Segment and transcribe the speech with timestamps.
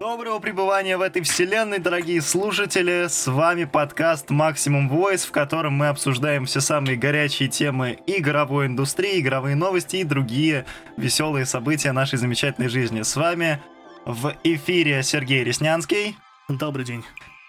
[0.00, 3.06] Доброго пребывания в этой вселенной, дорогие слушатели!
[3.06, 9.20] С вами подкаст Maximum Voice, в котором мы обсуждаем все самые горячие темы игровой индустрии,
[9.20, 10.64] игровые новости и другие
[10.96, 13.02] веселые события нашей замечательной жизни.
[13.02, 13.60] С вами
[14.06, 16.16] в эфире Сергей Реснянский.
[16.48, 17.04] Добрый день.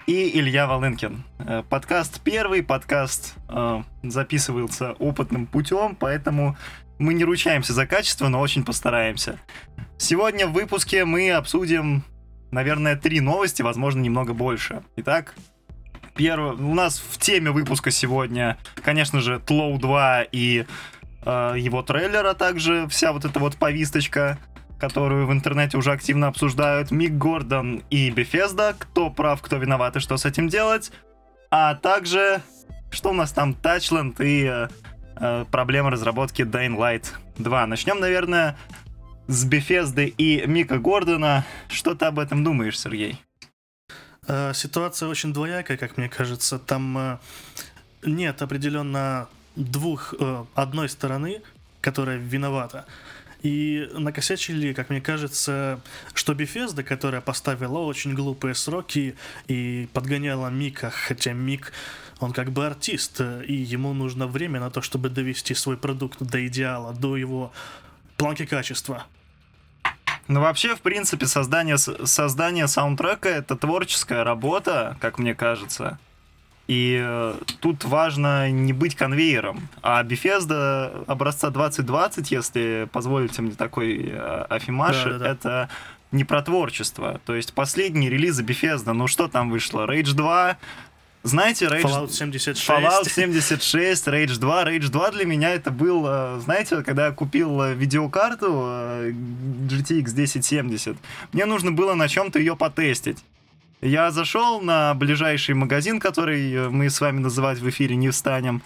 [0.05, 1.23] И Илья Волынкин.
[1.39, 6.57] Э, подкаст первый, подкаст э, записывался опытным путем, поэтому
[6.99, 9.39] мы не ручаемся за качество, но очень постараемся.
[9.97, 12.03] Сегодня в выпуске мы обсудим,
[12.51, 14.83] наверное, три новости, возможно, немного больше.
[14.97, 15.35] Итак,
[16.15, 20.65] первое, у нас в теме выпуска сегодня, конечно же, Тлоу 2 и
[21.25, 24.37] э, его трейлер, а также вся вот эта вот повисточка
[24.79, 29.99] которую в интернете уже активно обсуждают Мик Гордон и Бефезда, кто прав, кто виноват и
[29.99, 30.91] что с этим делать,
[31.51, 32.41] а также
[32.89, 34.67] что у нас там Touchland и э,
[35.17, 37.05] э, проблема разработки Dying Light
[37.37, 37.67] 2.
[37.67, 38.57] Начнем, наверное,
[39.31, 41.45] с Бефезды и Мика Гордона.
[41.69, 43.17] Что ты об этом думаешь, Сергей?
[44.27, 46.59] Э, ситуация очень двоякая, как мне кажется.
[46.59, 47.17] Там э,
[48.03, 51.41] нет определенно двух э, одной стороны,
[51.79, 52.85] которая виновата.
[53.41, 55.79] И накосячили, как мне кажется,
[56.13, 59.15] что Bethesda, которая поставила очень глупые сроки
[59.47, 61.71] и подгоняла Мика, хотя Мик,
[62.19, 66.45] он как бы артист, и ему нужно время на то, чтобы довести свой продукт до
[66.45, 67.53] идеала, до его
[68.17, 69.07] планки качества.
[70.27, 75.99] Ну, вообще, в принципе, создание, создание саундтрека— это творческая работа, как мне кажется.
[76.67, 79.67] И э, тут важно не быть конвейером.
[79.81, 85.29] А Bethesda образца 2020, если позволите мне такой э, афимаш, да, да, да.
[85.29, 85.69] это
[86.11, 87.19] не про творчество.
[87.25, 89.85] То есть последние релизы Bethesda, ну что там вышло?
[89.85, 90.57] Rage 2,
[91.23, 91.83] знаете, Rage...
[91.83, 92.67] Fallout 76.
[92.67, 94.63] Fallout 76, Rage 2.
[94.63, 100.11] Rage 2 для меня это был, э, знаете, когда я купил э, видеокарту э, GTX
[100.11, 100.97] 1070,
[101.33, 103.19] мне нужно было на чем-то ее потестить.
[103.81, 108.61] Я зашел на ближайший магазин, который мы с вами называть в эфире не встанем,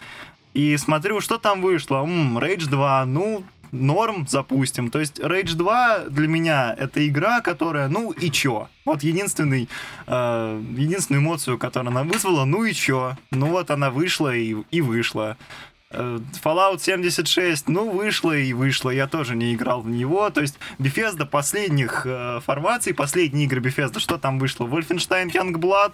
[0.54, 1.98] и смотрю, что там вышло.
[1.98, 3.44] М-м, Rage 2, ну,
[3.82, 4.90] норм запустим.
[4.90, 8.68] То есть Rage 2 для меня это игра, которая, ну и чё?
[8.86, 9.70] Вот единственный,
[10.08, 13.18] э, единственную эмоцию, которую она вызвала, ну и чё?
[13.32, 15.38] Ну вот она вышла и, и вышла.
[15.92, 20.58] Э, Fallout 76, ну, вышло и вышло, я тоже не играл в него, то есть
[20.80, 24.66] Bethesda последних э, формаций, последние игры Bethesda, что там вышло?
[24.66, 25.94] Wolfenstein Youngblood,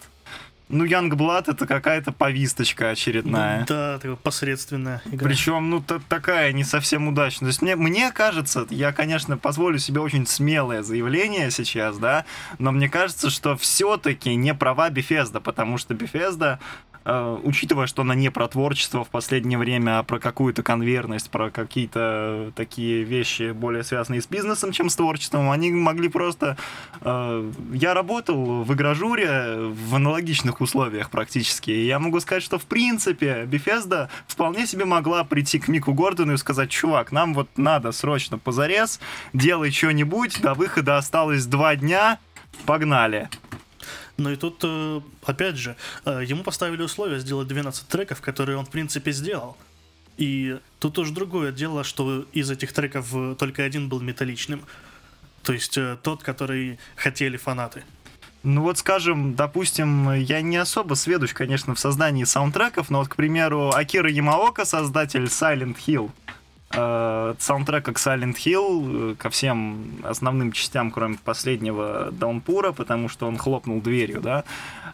[0.71, 3.61] ну, Youngblood это какая-то повисточка очередная.
[3.61, 5.27] Ну, да, такая посредственная игра.
[5.27, 7.47] Причем, ну, такая не совсем удачная.
[7.47, 12.25] То есть мне, мне кажется, я, конечно, позволю себе очень смелое заявление сейчас, да,
[12.59, 15.93] но мне кажется, что все-таки не права Bethesda, потому что
[16.51, 21.49] Э, учитывая, что она не про творчество в последнее время, а про какую-то конверность, про
[21.49, 26.57] какие-то такие вещи более связанные с бизнесом, чем с творчеством, они могли просто...
[27.01, 32.65] Э, я работал в игражуре в аналогичных условиях практически, и я могу сказать, что в
[32.65, 37.91] принципе Bethesda вполне себе могла прийти к Мику Гордону и сказать, чувак, нам вот надо
[37.91, 38.99] срочно позарез,
[39.33, 42.19] делай что-нибудь, до выхода осталось два дня,
[42.65, 43.29] погнали.
[44.21, 48.65] Но и тут, э, опять же, э, ему поставили условия сделать 12 треков, которые он,
[48.65, 49.57] в принципе, сделал.
[50.17, 54.63] И тут уже другое дело, что из этих треков э, только один был металличным.
[55.43, 57.83] То есть тот, который хотели фанаты.
[58.43, 63.15] Ну вот, скажем, допустим, я не особо сведущ, конечно, в создании саундтреков, но вот, к
[63.15, 66.11] примеру, Акира Ямаока, создатель Silent Hill,
[66.73, 73.27] э, саундтрека к Silent Hill, э, ко всем основным частям, кроме последнего Даунпура, потому что
[73.27, 74.43] он хлопнул дверью, да.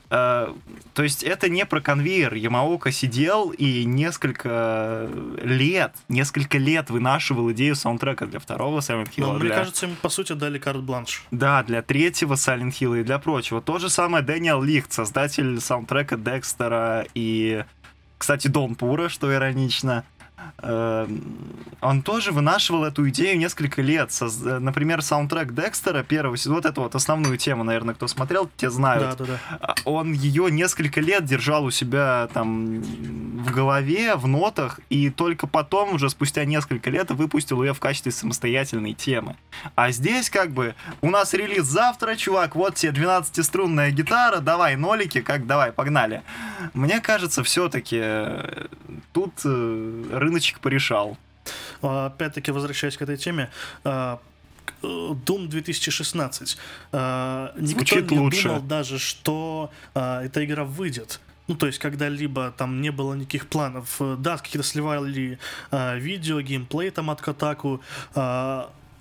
[0.09, 0.53] Э,
[0.93, 2.33] то есть это не про конвейер.
[2.33, 5.09] Ямаока сидел и несколько
[5.43, 9.33] лет, несколько лет вынашивал идею саундтрека для второго Silent Hill.
[9.33, 9.49] Но, для...
[9.49, 11.23] Мне кажется, ему, по сути, дали карт-бланш.
[11.31, 13.61] Да, для третьего Silent Hill и для прочего.
[13.61, 17.65] То же самое Дэниел Лихт, создатель саундтрека Декстера и,
[18.17, 20.03] кстати, Донпура, что иронично.
[20.59, 24.11] Эм, он тоже вынашивал эту идею несколько лет.
[24.43, 29.17] Например, саундтрек Декстера первого сезона, вот эту вот основную тему, наверное, кто смотрел, те знают.
[29.17, 29.75] Да, да, да.
[29.85, 35.93] Он ее несколько лет держал у себя там в голове, в нотах, и только потом,
[35.93, 39.35] уже спустя несколько лет, выпустил ее в качестве самостоятельной темы.
[39.75, 45.21] А здесь как бы у нас релиз завтра, чувак, вот тебе 12-струнная гитара, давай нолики,
[45.21, 46.23] как давай, погнали.
[46.73, 48.67] Мне кажется, все-таки э,
[49.13, 51.17] тут э, рыночек порешал.
[51.81, 53.49] А, опять-таки, возвращаясь к этой теме,
[53.83, 54.19] а,
[54.81, 56.57] Doom 2016.
[56.91, 58.43] А, никто Звучит не лучше.
[58.49, 61.19] думал даже, что эта игра выйдет.
[61.47, 64.01] Ну, то есть, когда-либо там не было никаких планов.
[64.19, 65.39] Да, какие-то сливали
[65.71, 67.79] видео, геймплей там от Kotaku,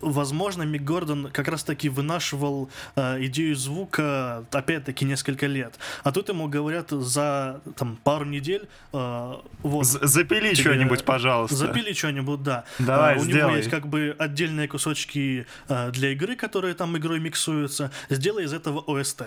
[0.01, 5.79] возможно, Мик Гордон как раз-таки вынашивал э, идею звука, опять-таки, несколько лет.
[6.05, 8.69] А тут ему говорят за там, пару недель...
[8.93, 11.57] Э, вот, запили что-нибудь, пожалуйста.
[11.57, 12.65] Запили что-нибудь, да.
[12.79, 13.41] Давай, э, у сделай.
[13.41, 17.91] него есть как бы отдельные кусочки э, для игры, которые там игрой миксуются.
[18.09, 19.23] Сделай из этого ОСТ.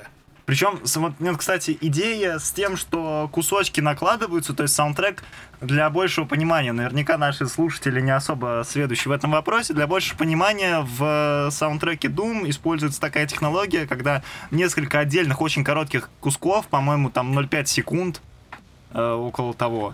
[0.49, 5.23] Причем, вот, кстати, идея с тем, что кусочки накладываются, то есть саундтрек
[5.61, 10.79] для большего понимания, наверняка наши слушатели не особо сведущие в этом вопросе, для большего понимания
[10.79, 17.65] в саундтреке Doom используется такая технология, когда несколько отдельных очень коротких кусков, по-моему, там 0,5
[17.67, 18.19] секунд,
[18.95, 19.93] э, около того,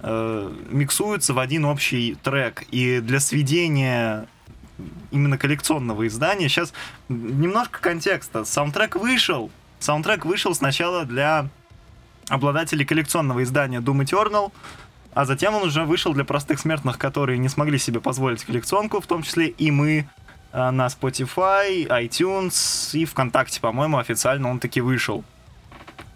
[0.00, 2.64] э, миксуются в один общий трек.
[2.72, 4.26] И для сведения
[5.12, 6.48] именно коллекционного издания.
[6.48, 6.72] Сейчас
[7.08, 8.44] немножко контекста.
[8.44, 11.48] Саундтрек вышел, Саундтрек вышел сначала для
[12.28, 14.52] обладателей коллекционного издания Doom Eternal,
[15.12, 19.06] а затем он уже вышел для простых смертных, которые не смогли себе позволить коллекционку, в
[19.08, 20.08] том числе и мы
[20.52, 25.24] э, на Spotify, iTunes и ВКонтакте, по-моему, официально он таки вышел.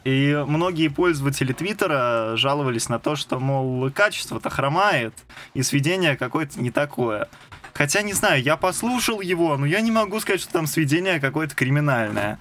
[0.05, 5.13] И многие пользователи Твиттера жаловались на то, что, мол, качество-то хромает,
[5.55, 7.29] и сведение какое-то не такое.
[7.75, 11.57] Хотя, не знаю, я послушал его, но я не могу сказать, что там сведение какое-то
[11.57, 12.39] криминальное.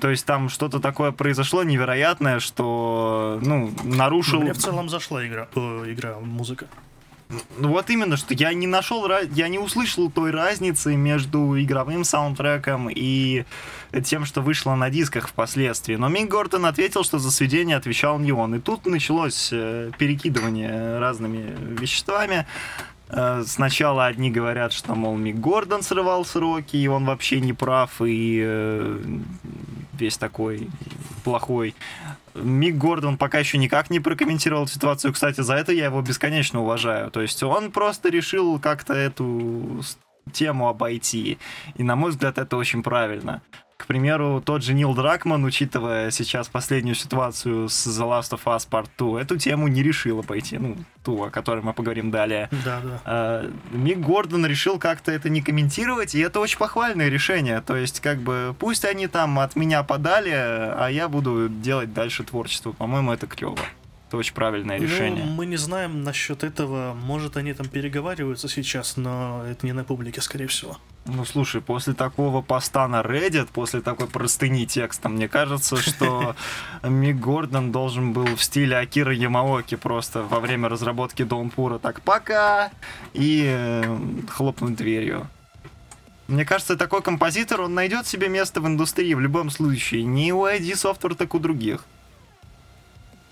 [0.00, 4.40] То есть там что-то такое произошло невероятное, что, ну, нарушил...
[4.40, 6.66] Мне в целом зашла игра, э, игра музыка.
[7.56, 12.88] Ну вот именно, что я не нашел, я не услышал той разницы между игровым саундтреком
[12.90, 13.44] и
[14.04, 15.96] тем, что вышло на дисках впоследствии.
[15.96, 18.54] Но Мик Гортон ответил, что за сведение отвечал не он.
[18.56, 22.46] И тут началось э, перекидывание разными веществами.
[23.08, 28.00] Э, сначала одни говорят, что, мол, Мик Гордон срывал сроки, и он вообще не прав,
[28.00, 28.98] и э,
[29.94, 30.68] весь такой
[31.24, 31.74] плохой.
[32.34, 35.12] Мик Гордон пока еще никак не прокомментировал ситуацию.
[35.12, 37.10] Кстати, за это я его бесконечно уважаю.
[37.10, 39.82] То есть он просто решил как-то эту
[40.32, 41.38] тему обойти.
[41.76, 43.42] И, на мой взгляд, это очень правильно.
[43.82, 48.68] К примеру, тот же Нил Дракман, учитывая сейчас последнюю ситуацию с The Last of Us
[48.70, 52.48] Part 2, эту тему не решила пойти, ну, ту, о которой мы поговорим далее.
[52.64, 53.00] Да, да.
[53.04, 57.60] А, Мик Гордон решил как-то это не комментировать, и это очень похвальное решение.
[57.60, 62.22] То есть, как бы, пусть они там от меня подали, а я буду делать дальше
[62.22, 62.70] творчество.
[62.70, 63.58] По-моему, это клево.
[64.12, 65.24] Это очень правильное ну, решение.
[65.24, 66.92] Ну, мы не знаем насчет этого.
[66.92, 70.76] Может, они там переговариваются сейчас, но это не на публике, скорее всего.
[71.06, 76.36] Ну, слушай, после такого поста на Reddit, после такой простыни текста, мне кажется, что
[76.82, 82.70] Мик Гордон должен был в стиле Акира Ямаоки просто во время разработки Домпура так «пока»
[83.14, 83.98] и э,
[84.28, 85.26] хлопнуть дверью.
[86.28, 90.04] Мне кажется, такой композитор, он найдет себе место в индустрии в любом случае.
[90.04, 91.86] Не у ID Software, так у других.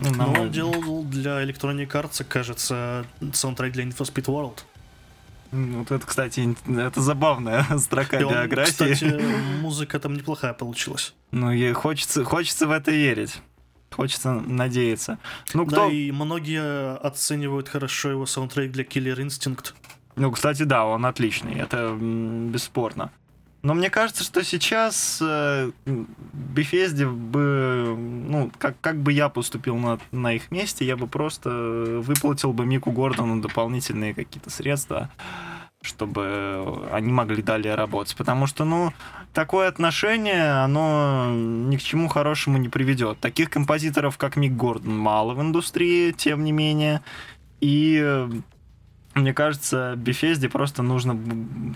[0.00, 4.60] Ну, ну он делал для Electronic Arts, кажется, саундтрек для Need for Speed World.
[5.52, 8.70] Вот это, кстати, это забавная строка и он, биографии.
[8.70, 9.20] Кстати,
[9.60, 11.14] музыка там неплохая получилась.
[11.32, 13.40] Ну, и хочется, хочется в это верить.
[13.90, 15.18] Хочется надеяться.
[15.52, 15.88] Ну, кто...
[15.88, 19.74] Да, и многие оценивают хорошо его саундтрек для Killer Instinct.
[20.16, 23.10] Ну, кстати, да, он отличный, это бесспорно.
[23.62, 29.98] Но мне кажется, что сейчас э, Bethesda бы, ну, как, как бы я поступил на,
[30.12, 35.10] на их месте, я бы просто выплатил бы Мику Гордону дополнительные какие-то средства,
[35.82, 38.16] чтобы они могли далее работать.
[38.16, 38.94] Потому что, ну,
[39.34, 43.20] такое отношение, оно ни к чему хорошему не приведет.
[43.20, 47.02] Таких композиторов, как Мик Гордон, мало в индустрии, тем не менее.
[47.60, 48.26] И
[49.14, 51.18] мне кажется, Bethesda просто нужно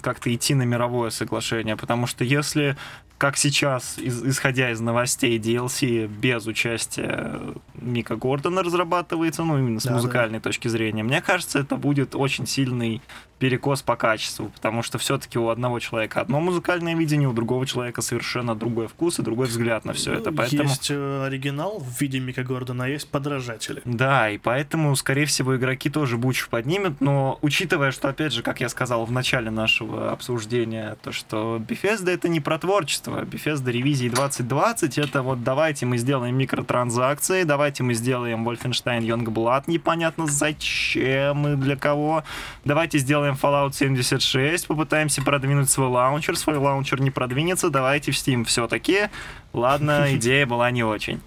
[0.02, 2.76] как-то идти на мировое соглашение, потому что если
[3.18, 7.40] как сейчас, из, исходя из новостей, DLC без участия
[7.74, 10.42] Мика Гордона разрабатывается, ну, именно с да, музыкальной да.
[10.42, 13.02] точки зрения, мне кажется, это будет очень сильный
[13.38, 18.00] перекос по качеству, потому что все-таки у одного человека одно музыкальное видение, у другого человека
[18.00, 20.32] совершенно другой вкус и другой взгляд на все ну, это.
[20.32, 20.62] Поэтому...
[20.64, 23.82] Есть э, оригинал в виде Мика Гордона, а есть подражатели.
[23.84, 28.60] Да, и поэтому, скорее всего, игроки тоже бучу поднимут, но учитывая, что, опять же, как
[28.60, 34.08] я сказал в начале нашего обсуждения, то, что Bethesda это не про творчество, Bethesda ревизии
[34.08, 41.56] 2020, это вот давайте мы сделаем микротранзакции, давайте мы сделаем Wolfenstein Youngblood, непонятно зачем и
[41.56, 42.24] для кого,
[42.64, 48.44] давайте сделаем Fallout 76, попытаемся продвинуть свой лаунчер, свой лаунчер не продвинется, давайте в Steam
[48.44, 49.08] все-таки.
[49.52, 51.20] Ладно, идея была не очень.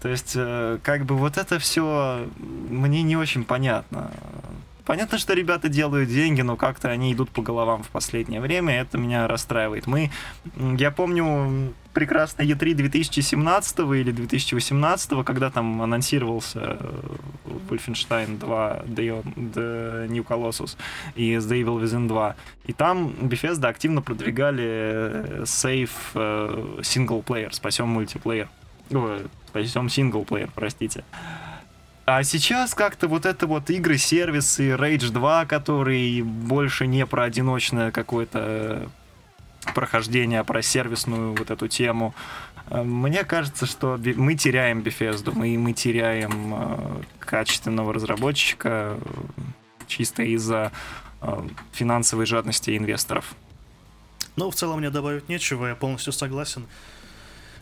[0.00, 4.10] То есть, э, как бы вот это все мне не очень понятно
[4.88, 8.78] понятно, что ребята делают деньги, но как-то они идут по головам в последнее время, и
[8.78, 9.86] это меня расстраивает.
[9.86, 10.10] Мы,
[10.56, 17.16] я помню, прекрасно E3 2017 или 2018, когда там анонсировался э,
[17.68, 20.78] Wolfenstein 2 The, The New Colossus
[21.16, 22.36] и The Evil Within 2.
[22.64, 28.48] И там Bethesda активно продвигали сейф синглплеер, спасем мультиплеер.
[29.50, 31.04] Спасем синглплеер, простите.
[32.10, 38.88] А сейчас как-то вот это вот игры-сервисы, Rage 2, который больше не про одиночное какое-то
[39.74, 42.14] прохождение, а про сервисную вот эту тему.
[42.70, 49.00] Э, мне кажется, что мы теряем Bethesda, мы, мы теряем э, качественного разработчика э,
[49.86, 50.72] чисто из-за
[51.72, 53.34] финансовой жадности инвесторов.
[54.34, 56.64] Ну, в целом мне добавить нечего, я полностью согласен.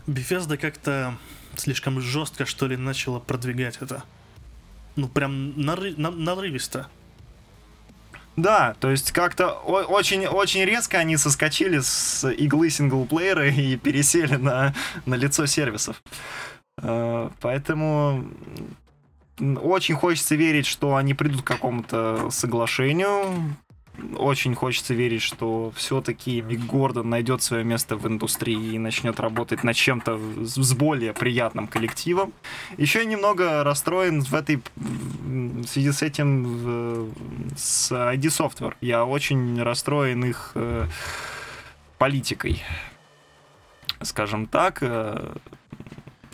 [0.05, 1.17] Bethesda как-то
[1.57, 4.05] слишком жестко, что ли, начала продвигать это
[4.97, 6.89] ну, прям нары- на- нарывисто.
[8.35, 14.75] Да, то есть как-то очень, очень резко они соскочили с иглы синглплеера и пересели на,
[15.05, 16.03] на лицо сервисов.
[16.81, 18.29] Э, поэтому
[19.39, 23.55] очень хочется верить, что они придут к какому-то соглашению,
[24.17, 29.63] очень хочется верить, что все-таки Мик Гордон найдет свое место в индустрии и начнет работать
[29.63, 32.33] над чем-то с более приятным коллективом.
[32.77, 37.13] Еще немного расстроен в этой в связи с этим
[37.55, 38.75] с ID Software.
[38.81, 40.87] Я очень расстроен их э,
[41.97, 42.63] политикой.
[44.01, 45.35] Скажем так, э,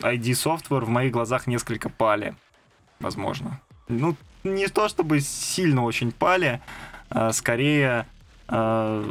[0.00, 2.34] ID Software в моих глазах несколько пали,
[3.00, 3.60] возможно.
[3.88, 6.60] Ну, не то чтобы сильно очень пали,
[7.32, 8.06] скорее
[8.48, 9.04] а,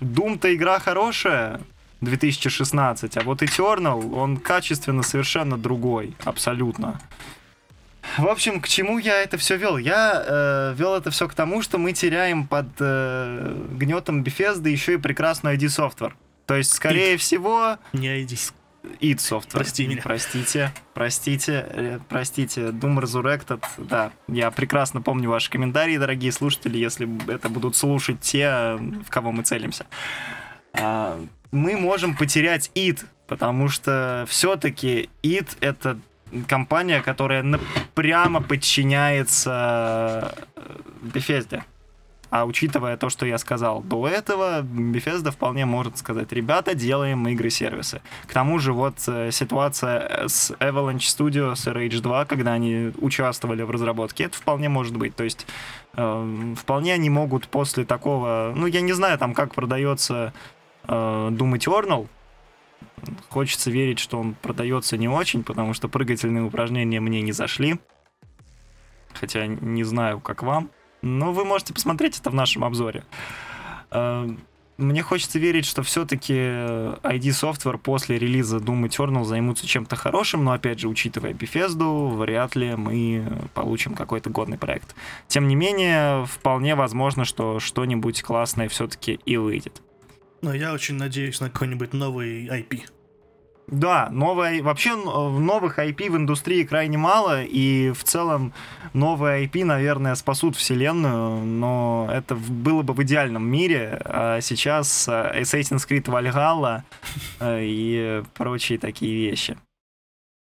[0.00, 1.60] Doom-то игра хорошая,
[2.00, 7.00] 2016, а вот Eternal, он качественно совершенно другой, абсолютно.
[8.16, 9.76] В общем, к чему я это все вел?
[9.76, 14.94] Я э, вел это все к тому, что мы теряем под э, гнетом Bethesda еще
[14.94, 16.12] и прекрасную ID Software.
[16.46, 17.18] То есть, скорее It.
[17.18, 17.76] всего...
[17.92, 18.52] Не ID
[19.00, 19.52] id Software.
[19.52, 20.00] Прости меня.
[20.02, 22.60] Простите, простите, э, простите.
[22.68, 24.12] Doom Resurrected, да.
[24.28, 29.42] Я прекрасно помню ваши комментарии, дорогие слушатели, если это будут слушать те, в кого мы
[29.42, 29.86] целимся.
[30.72, 31.20] А,
[31.50, 35.98] мы можем потерять id, потому что все-таки id это
[36.46, 37.44] компания, которая
[37.94, 41.62] прямо подчиняется э, Bethesda.
[42.30, 48.00] А учитывая то, что я сказал до этого, Bethesda вполне может сказать, ребята, делаем игры-сервисы.
[48.26, 53.70] К тому же вот э, ситуация с Avalanche Studio, с RH2, когда они участвовали в
[53.70, 55.16] разработке, это вполне может быть.
[55.16, 55.46] То есть
[55.94, 58.52] э, вполне они могут после такого...
[58.54, 60.32] Ну, я не знаю, там, как продается
[60.84, 62.08] э, Doom Eternal,
[63.28, 67.78] Хочется верить, что он продается не очень, потому что прыгательные упражнения мне не зашли.
[69.14, 70.70] Хотя не знаю, как вам.
[71.02, 73.04] Но вы можете посмотреть это в нашем обзоре.
[73.90, 74.28] Э,
[74.80, 80.52] мне хочется верить, что все-таки ID Software после релиза Doom Eternal займутся чем-то хорошим, но
[80.52, 84.94] опять же, учитывая Bethesda, вряд ли мы получим какой-то годный проект.
[85.28, 89.82] Тем не менее, вполне возможно, что что-нибудь классное все-таки и выйдет.
[90.40, 92.84] Но я очень надеюсь на какой-нибудь новый IP.
[93.70, 98.52] Да, новое, вообще новых IP в индустрии крайне мало, и в целом
[98.94, 105.42] новые IP, наверное, спасут вселенную, но это было бы в идеальном мире, а сейчас э,
[105.42, 106.82] Assassin's Creed Valhalla
[107.38, 109.56] э, и прочие такие вещи.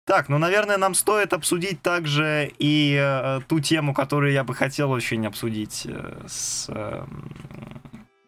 [0.07, 4.93] Так, ну, наверное, нам стоит обсудить также и э, ту тему, которую я бы хотел
[4.93, 7.05] очень обсудить э, с э,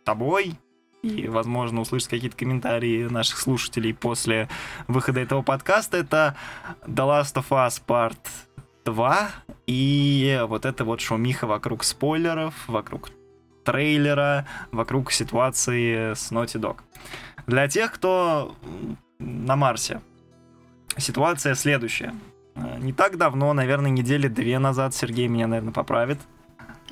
[0.05, 0.55] тобой,
[1.03, 4.49] и, возможно, услышать какие-то комментарии наших слушателей после
[4.87, 6.37] выхода этого подкаста, это
[6.87, 8.19] The Last of Us Part
[8.85, 9.31] 2
[9.67, 13.11] и вот это вот шумиха вокруг спойлеров, вокруг
[13.65, 16.79] трейлера, вокруг ситуации с Naughty Dog.
[17.47, 18.57] Для тех, кто
[19.19, 20.01] на Марсе,
[20.97, 22.15] ситуация следующая.
[22.79, 26.19] Не так давно, наверное, недели две назад, Сергей меня, наверное, поправит,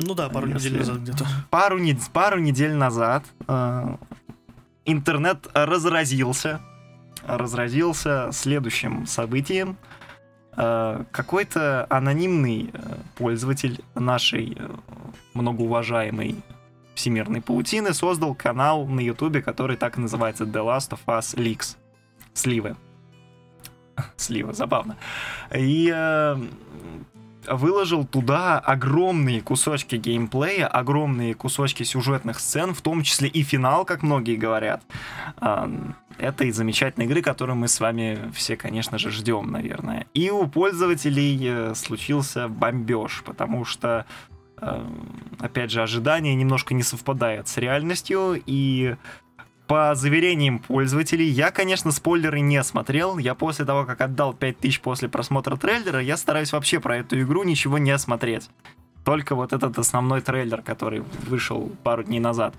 [0.01, 0.69] ну да, пару Если...
[0.69, 1.27] недель назад где-то.
[1.51, 1.97] Пару, не...
[2.13, 3.97] пару недель назад э,
[4.85, 6.61] интернет разразился.
[7.27, 9.77] Разразился следующим событием.
[10.57, 14.69] Э, какой-то анонимный э, пользователь нашей э,
[15.35, 16.37] многоуважаемой
[16.95, 21.77] всемирной паутины создал канал на ютубе, который так и называется The Last of Us Leaks.
[22.35, 22.77] Сливы.
[24.17, 24.97] Слива, забавно.
[25.55, 26.37] И э,
[27.47, 34.03] выложил туда огромные кусочки геймплея, огромные кусочки сюжетных сцен, в том числе и финал, как
[34.03, 34.83] многие говорят.
[36.19, 40.07] Этой замечательной игры, которую мы с вами все, конечно же, ждем, наверное.
[40.13, 44.05] И у пользователей э, случился бомбеж, потому что
[45.39, 48.97] опять же, ожидания немножко не совпадают с реальностью, и
[49.71, 53.19] по заверениям пользователей, я, конечно, спойлеры не смотрел.
[53.19, 57.45] Я после того, как отдал 5000 после просмотра трейлера, я стараюсь вообще про эту игру
[57.45, 58.51] ничего не смотреть.
[59.05, 62.55] Только вот этот основной трейлер, который вышел пару дней назад.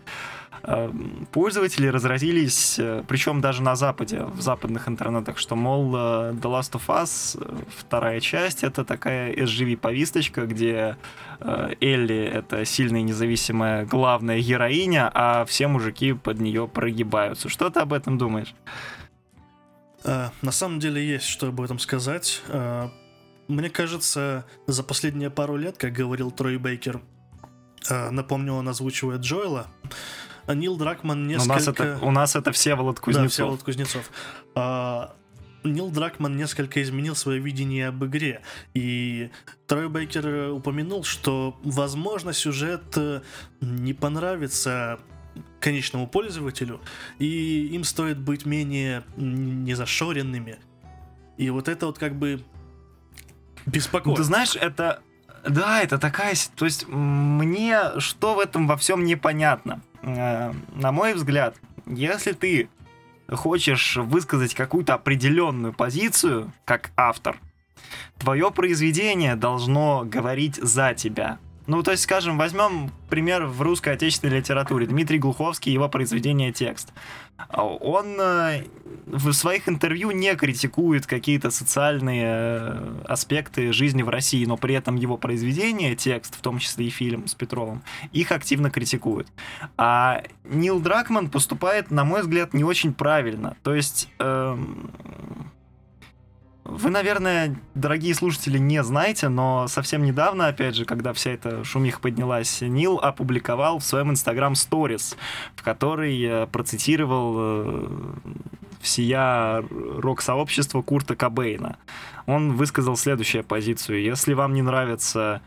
[0.63, 5.99] Эм, пользователи разразились, э, причем даже на Западе, в западных интернетах, что, мол, э,
[6.33, 10.97] The Last of Us, э, вторая часть, это такая SGV-повисточка, где
[11.39, 17.49] Элли— это сильная независимая главная героиня, а все мужики под нее прогибаются.
[17.49, 18.53] Что ты об этом думаешь?
[20.03, 22.43] На самом деле есть что об этом сказать.
[23.51, 27.01] Мне кажется, за последние пару лет, как говорил Трой Бейкер,
[27.89, 29.67] напомню, он озвучивает Джоэла,
[30.47, 31.51] Нил Дракман несколько...
[31.51, 33.23] У нас это, у нас это Всеволод Кузнецов.
[33.23, 34.11] Да, Всеволод Кузнецов.
[34.55, 35.15] А,
[35.63, 38.41] Нил Дракман несколько изменил свое видение об игре.
[38.73, 39.29] И
[39.67, 43.21] Трой Бейкер упомянул, что, возможно, сюжет э,
[43.59, 44.99] не понравится
[45.59, 46.81] конечному пользователю,
[47.19, 50.57] и им стоит быть менее незашоренными.
[51.37, 52.43] И вот это вот как бы
[53.65, 54.17] беспокоит.
[54.17, 55.01] Ты знаешь, это...
[55.47, 56.35] Да, это такая...
[56.55, 59.81] То есть мне что в этом во всем непонятно.
[60.01, 62.69] Э, на мой взгляд, если ты
[63.29, 67.39] хочешь высказать какую-то определенную позицию, как автор,
[68.17, 71.39] твое произведение должно говорить за тебя.
[71.71, 74.87] Ну, то есть, скажем, возьмем пример в русской отечественной литературе.
[74.87, 76.91] Дмитрий Глуховский, его произведение «Текст».
[77.47, 78.65] Он э,
[79.05, 84.97] в своих интервью не критикует какие-то социальные э, аспекты жизни в России, но при этом
[84.97, 89.29] его произведение, текст, в том числе и фильм с Петровым, их активно критикует.
[89.77, 93.55] А Нил Дракман поступает, на мой взгляд, не очень правильно.
[93.63, 94.09] То есть...
[94.19, 94.91] Эм
[96.71, 101.99] вы, наверное, дорогие слушатели, не знаете, но совсем недавно, опять же, когда вся эта шумиха
[101.99, 105.15] поднялась, Нил опубликовал в своем Instagram Stories,
[105.55, 107.87] в которой э, процитировал э,
[108.79, 111.77] всея рок-сообщества Курта Кобейна.
[112.25, 114.01] Он высказал следующую позицию.
[114.01, 115.41] Если вам не нравятся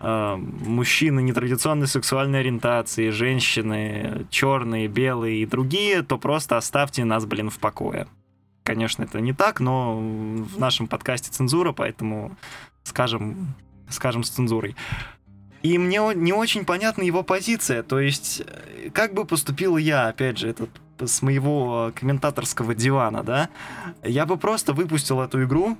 [0.00, 7.50] э, мужчины нетрадиционной сексуальной ориентации, женщины, черные, белые и другие, то просто оставьте нас, блин,
[7.50, 8.06] в покое.
[8.68, 12.36] Конечно, это не так, но в нашем подкасте цензура, поэтому
[12.84, 13.54] скажем,
[13.88, 14.76] скажем с цензурой.
[15.62, 17.82] И мне не очень понятна его позиция.
[17.82, 23.48] То есть, э, как бы поступил я, опять же, этот с моего комментаторского дивана, да,
[24.02, 25.78] я бы просто выпустил эту игру,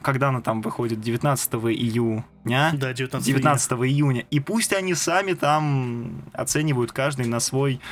[0.00, 2.24] когда она там выходит, 19 июня.
[2.72, 4.24] Да, 19, 19 июня.
[4.30, 7.82] И пусть они сами там оценивают каждый на свой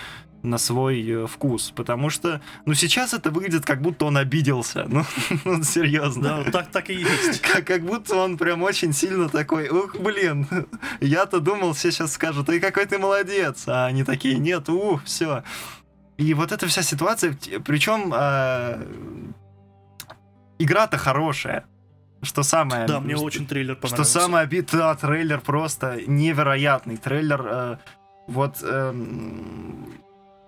[0.43, 5.05] на свой э, вкус, потому что, ну, сейчас это выглядит, как будто он обиделся, ну,
[5.45, 6.45] ну серьезно.
[6.45, 7.41] Да, так, так и есть.
[7.51, 10.47] Как, как будто он прям очень сильно такой, ух, блин,
[11.01, 15.43] я-то думал, все сейчас скажут, ты какой ты молодец, а они такие, нет, ух, все.
[16.17, 18.87] И вот эта вся ситуация, причем э, а,
[20.59, 21.65] игра-то хорошая,
[22.23, 22.87] что самое...
[22.87, 24.11] Да, мне очень трейлер понравился.
[24.11, 26.97] Что самое обидное, да, трейлер просто невероятный.
[26.99, 27.77] Трейлер, э,
[28.27, 28.59] вот...
[28.63, 28.95] Э,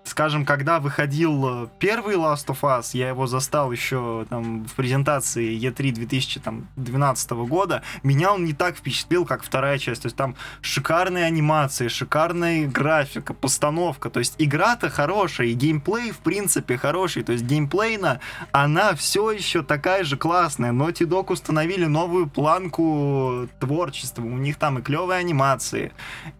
[0.03, 5.57] скажем, когда выходил э, первый Last of Us, я его застал еще там в презентации
[5.57, 10.03] E3 2012 года, меня он не так впечатлил, как вторая часть.
[10.03, 14.09] То есть там шикарные анимации, шикарная графика, постановка.
[14.09, 17.23] То есть игра-то хорошая, и геймплей, в принципе, хороший.
[17.23, 18.19] То есть геймплейна,
[18.51, 20.71] она все еще такая же классная.
[20.71, 24.23] Naughty Dog установили новую планку творчества.
[24.23, 25.91] У них там и клевые анимации,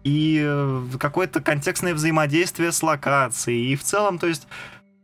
[0.02, 4.46] и э, какое-то контекстное взаимодействие с локацией, и в целом, то есть,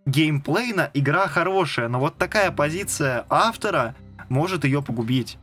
[0.06, 3.94] геймплейно игра хорошая, но вот такая позиция автора
[4.28, 5.38] может ее погубить.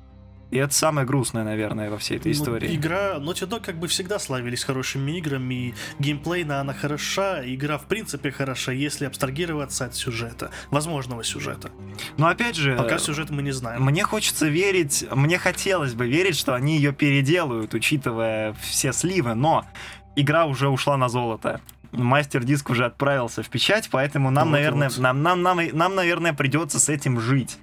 [0.50, 2.74] И это самое грустное, наверное, во всей этой ну, истории.
[2.74, 7.86] Игра Naughty Dog как бы всегда славились хорошими играми, и геймплейно она хороша, игра в
[7.86, 11.70] принципе хороша, если абстрагироваться от сюжета, возможного сюжета.
[12.18, 12.78] Но опять же...
[12.78, 13.84] Пока сюжет мы не знаем.
[13.84, 19.66] Мне хочется верить, мне хотелось бы верить, что они ее переделают, учитывая все сливы, но
[20.16, 21.60] игра уже ушла на золото
[21.98, 24.98] мастер-диск уже отправился в печать, поэтому нам, вот, наверное, вот.
[24.98, 27.58] Нам, нам, нам, нам, наверное, придется с этим жить.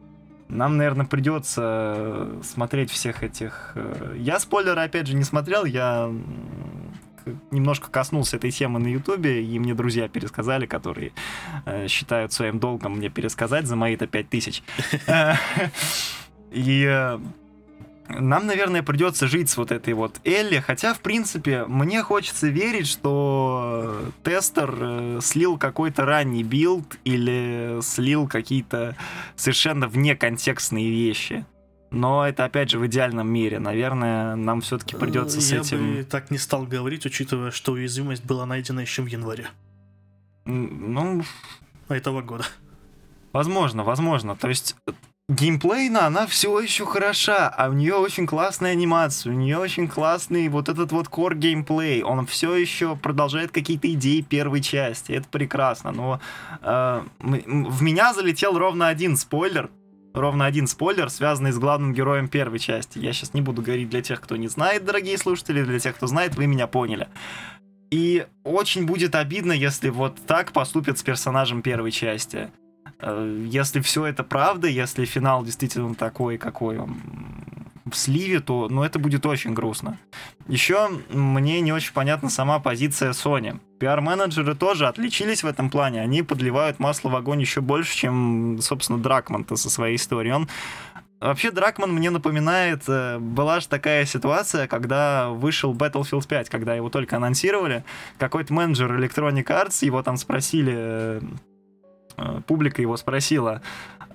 [0.48, 3.72] Нам, наверное, придется э, смотреть всех этих...
[3.74, 6.12] Э, я спойлеры, опять же, не смотрел, я
[7.50, 11.12] немножко коснулся этой темы на Ютубе, и мне друзья пересказали, которые
[11.64, 14.62] э, считают своим долгом мне пересказать за мои-то 5000.
[16.52, 17.18] И
[18.08, 22.86] нам, наверное, придется жить с вот этой вот Элли, хотя, в принципе, мне хочется верить,
[22.86, 28.96] что тестер э, слил какой-то ранний build или слил какие-то
[29.36, 31.46] совершенно вне контекстные вещи.
[31.90, 33.58] Но это, опять же, в идеальном мире.
[33.60, 35.94] Наверное, нам все-таки придется с Я этим...
[35.96, 39.46] бы так не стал говорить, учитывая, что уязвимость была найдена еще в январе
[40.44, 41.22] Ну,
[41.88, 42.44] этого года.
[43.32, 44.34] возможно, возможно.
[44.36, 44.76] То есть
[45.28, 50.48] геймплейно она все еще хороша, а у нее очень классная анимация, у нее очень классный
[50.48, 55.92] вот этот вот core геймплей, он все еще продолжает какие-то идеи первой части, это прекрасно,
[55.92, 56.20] но
[56.60, 59.70] э, в меня залетел ровно один спойлер,
[60.12, 62.98] ровно один спойлер, связанный с главным героем первой части.
[62.98, 66.06] Я сейчас не буду говорить для тех, кто не знает, дорогие слушатели, для тех, кто
[66.06, 67.08] знает, вы меня поняли.
[67.90, 72.50] И очень будет обидно, если вот так поступят с персонажем первой части.
[73.00, 76.96] Э, Если все это правда, если финал действительно такой, какой он
[77.90, 79.98] в сливе, то ну, это будет очень грустно.
[80.48, 83.60] Еще мне не очень понятна сама позиция Sony.
[83.78, 86.00] Пиар-менеджеры тоже отличились в этом плане.
[86.00, 90.32] Они подливают масло в огонь еще больше, чем, собственно, Дракман-то со своей историей.
[90.32, 90.48] Он
[91.20, 96.90] Вообще, Дракман мне напоминает, э, была же такая ситуация, когда вышел Battlefield 5, когда его
[96.90, 97.82] только анонсировали,
[98.18, 101.20] какой-то менеджер Electronic Arts, его там спросили, э,
[102.46, 103.62] публика его спросила,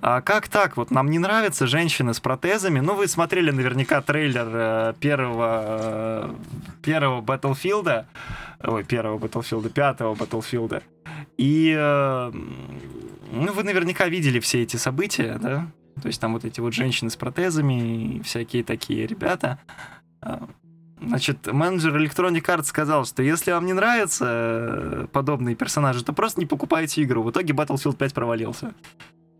[0.02, 4.48] а как так, вот нам не нравятся женщины с протезами, ну вы смотрели наверняка трейлер
[4.50, 6.34] э, первого, э,
[6.82, 8.06] первого Battlefield,
[8.62, 10.82] ой, первого Battlefield, пятого Battlefield,
[11.36, 12.32] и э,
[13.32, 15.66] ну, вы наверняка видели все эти события, да?
[16.00, 19.58] То есть там вот эти вот женщины с протезами и всякие такие ребята.
[21.00, 26.40] Значит, менеджер Electronic Arts сказал, что если вам не нравятся э, подобные персонажи, то просто
[26.40, 27.22] не покупайте игру.
[27.22, 28.74] В итоге Battlefield 5 провалился.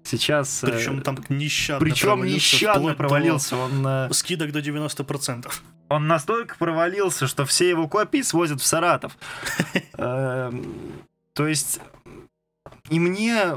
[0.03, 0.65] Сейчас...
[0.65, 3.57] э, Причем там нещадно причем провалился, нещадно вплоть до провалился.
[3.57, 5.53] Он, э, Скидок до 90%.
[5.91, 9.17] он настолько провалился, что все его копии свозят в Саратов.
[9.99, 10.75] Эм,
[11.35, 11.81] То есть,
[12.89, 13.57] и мне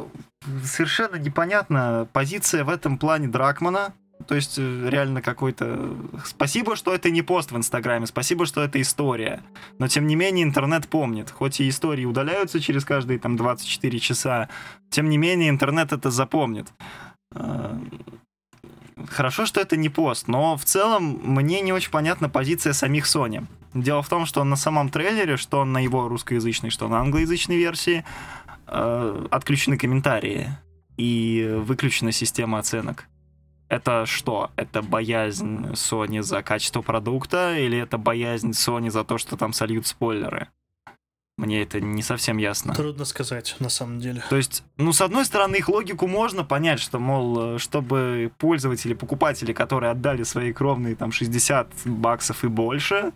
[0.65, 3.93] совершенно непонятна позиция в этом плане Дракмана.
[4.27, 5.95] То есть, э, реально какой-то...
[6.25, 9.41] Спасибо, что это не пост в Инстаграме, спасибо, что это история.
[9.79, 11.29] Но, тем не менее, интернет помнит.
[11.29, 14.49] Хоть и истории удаляются через каждые там 24 часа,
[14.89, 16.67] тем не менее, интернет это запомнит.
[17.35, 17.77] Э,
[19.09, 23.45] Хорошо, что это не пост, но в целом мне не очень понятна позиция самих Sony.
[23.73, 28.05] Дело в том, что на самом трейлере, что на его русскоязычной, что на англоязычной версии,
[28.67, 30.49] э, отключены комментарии
[30.97, 33.07] и выключена система оценок.
[33.73, 34.51] Это что?
[34.55, 39.87] Это боязнь Sony за качество продукта или это боязнь Sony за то, что там сольют
[39.87, 40.49] спойлеры?
[41.39, 42.75] Мне это не совсем ясно.
[42.75, 44.23] Трудно сказать, на самом деле.
[44.29, 49.53] То есть, ну, с одной стороны, их логику можно понять, что, мол, чтобы пользователи, покупатели,
[49.53, 53.11] которые отдали свои кровные там 60 баксов и больше,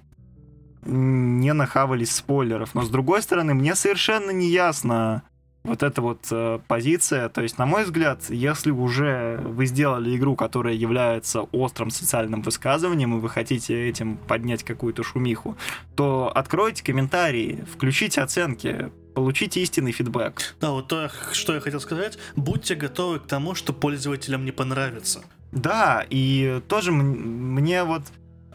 [0.82, 2.74] не нахавались спойлеров.
[2.74, 5.22] Но с другой стороны, мне совершенно не ясно
[5.68, 7.30] вот эта вот э, позиция.
[7.30, 13.18] То есть, на мой взгляд, если уже вы сделали игру, которая является острым социальным высказыванием,
[13.18, 15.58] и вы хотите этим поднять какую-то шумиху,
[15.96, 20.56] то откройте комментарии, включите оценки, получите истинный фидбэк.
[20.62, 22.18] Да, вот то, что я хотел сказать.
[22.36, 25.24] Будьте готовы к тому, что пользователям не понравится.
[25.52, 28.04] Да, и тоже мне вот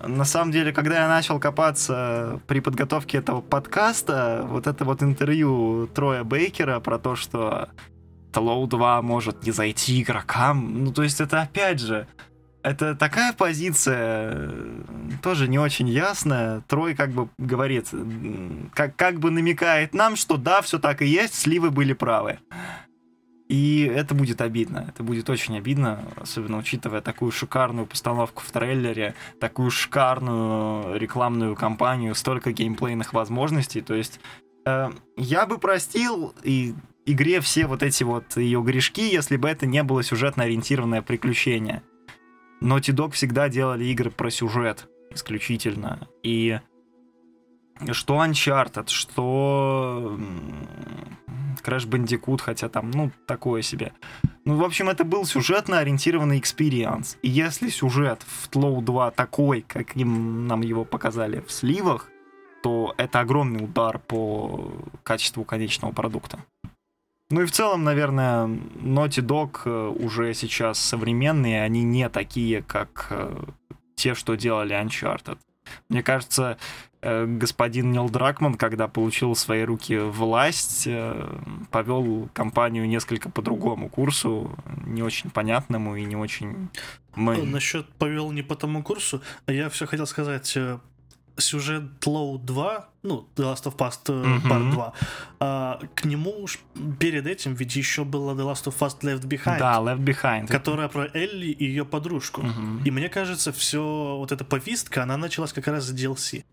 [0.07, 5.89] на самом деле, когда я начал копаться при подготовке этого подкаста, вот это вот интервью
[5.95, 7.69] Троя Бейкера про то, что
[8.33, 12.07] Тлоу 2 может не зайти игрокам, ну то есть это опять же,
[12.63, 14.51] это такая позиция,
[15.23, 16.63] тоже не очень ясная.
[16.69, 17.89] Трой как бы говорит,
[18.73, 22.39] как, как бы намекает нам, что да, все так и есть, сливы были правы.
[23.53, 24.87] И это будет обидно.
[24.89, 32.15] Это будет очень обидно, особенно учитывая такую шикарную постановку в трейлере, такую шикарную рекламную кампанию,
[32.15, 33.83] столько геймплейных возможностей.
[33.83, 34.21] То есть
[34.65, 39.67] э, я бы простил и игре все вот эти вот ее грешки, если бы это
[39.67, 41.83] не было сюжетно ориентированное приключение.
[42.63, 46.09] Naughty Dog всегда делали игры про сюжет исключительно.
[46.23, 46.59] И
[47.91, 50.19] что Uncharted, что
[51.63, 53.93] Crash Bandicoot, хотя там, ну, такое себе.
[54.45, 57.19] Ну, в общем, это был сюжетно ориентированный experience.
[57.23, 62.09] И если сюжет в TLOU 2 такой, каким нам его показали в сливах,
[62.63, 64.73] то это огромный удар по
[65.03, 66.39] качеству конечного продукта.
[67.31, 73.07] Ну и в целом, наверное, Naughty Dog э, уже сейчас современные, они не такие, как
[73.11, 73.45] э,
[73.95, 75.39] те, что делали Uncharted.
[75.89, 76.59] Мне кажется,
[77.03, 81.39] господин Нил Дракман, когда получил в свои руки власть, э,
[81.71, 86.69] повел компанию несколько по другому курсу, не очень понятному и не очень...
[87.15, 87.43] Мы...
[87.43, 90.53] Насчет повел не по тому курсу, я все хотел сказать.
[90.57, 90.79] э,
[91.37, 94.53] сюжет Low 2, ну, The Last of Us э, Мгм.
[94.53, 94.93] Part 2,
[95.41, 96.47] а, к нему
[96.99, 100.47] перед этим ведь еще было The Last of Us Left Behind, Да, Left Behind.
[100.47, 102.43] которая про Элли и ее подружку.
[102.43, 102.83] Мгм.
[102.85, 106.45] И мне кажется, все вот эта повестка, она началась как раз с DLC.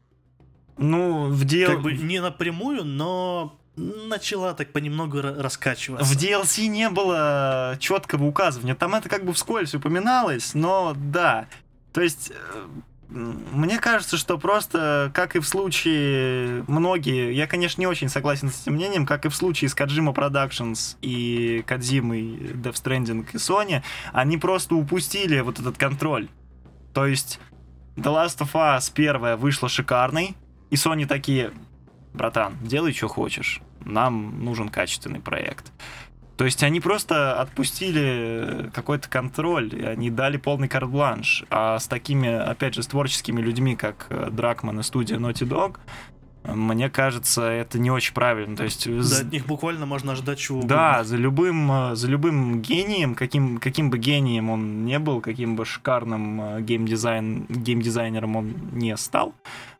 [0.80, 1.68] Ну, в DL...
[1.68, 6.06] Как бы не напрямую, но начала так понемногу ра- раскачиваться.
[6.06, 8.76] В DLC не было четкого указывания.
[8.76, 11.48] Там это как бы вскользь упоминалось, но да.
[11.94, 12.68] То есть, э,
[13.10, 18.62] мне кажется, что просто, как и в случае многие, я, конечно, не очень согласен с
[18.62, 22.22] этим мнением, как и в случае с Kojima Productions и Кадзимой,
[22.54, 23.82] Death Stranding и Sony,
[24.14, 26.28] они просто упустили вот этот контроль.
[26.94, 27.40] То есть,
[27.96, 30.36] The Last of Us первая вышла шикарной,
[30.70, 31.52] и Sony такие,
[32.14, 33.62] братан, делай, что хочешь.
[33.86, 35.72] Нам нужен качественный проект.
[36.38, 41.44] То есть они просто отпустили какой-то контроль, они дали полный карт-бланш.
[41.50, 45.80] А с такими, опять же, с творческими людьми, как э, Дракман и студия Naughty Dog,
[46.46, 48.56] э, мне кажется, это не очень правильно.
[48.56, 51.04] То есть Да, з- от них буквально можно ждать чего да, угодно.
[51.04, 55.66] за любым, э, за любым гением, каким, каким бы гением он не был, каким бы
[55.66, 59.34] шикарным э, геймдизайн, геймдизайнером он не стал,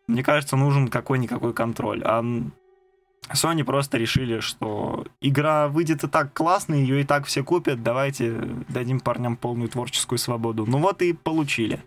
[0.10, 2.02] мне кажется, нужен какой-никакой контроль.
[2.04, 2.24] А
[3.34, 8.32] Sony просто решили, что игра выйдет и так классно, ее и так все купят, давайте
[8.70, 10.66] дадим парням полную творческую свободу.
[10.66, 11.84] Ну вот и получили.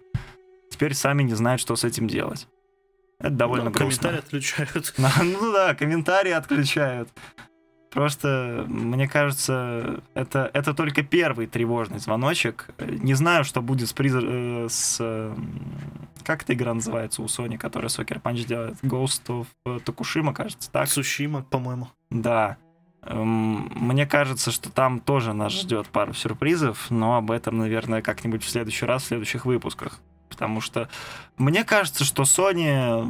[0.71, 2.49] Теперь сами не знают, что с этим делать.
[3.19, 4.09] Это довольно Ну, грустно.
[4.11, 4.95] комментарии отключают.
[5.23, 7.09] Ну да, комментарии отключают.
[7.93, 12.69] Просто, мне кажется, это, это только первый тревожный звоночек.
[12.81, 14.23] Не знаю, что будет с, призр...
[14.25, 14.97] э, с...
[14.99, 15.35] э,
[16.25, 18.77] Как эта игра называется у Sony, которая Сокер Панч делает?
[18.83, 20.89] Ghost of э, Tokishima, кажется, так?
[20.89, 21.89] Сушима, по-моему.
[22.09, 22.57] Да.
[23.03, 28.43] Эм, Мне кажется, что там тоже нас ждет пару сюрпризов, но об этом, наверное, как-нибудь
[28.43, 29.99] в следующий раз, в следующих выпусках.
[30.31, 30.89] Потому что
[31.37, 33.05] мне кажется, что Sony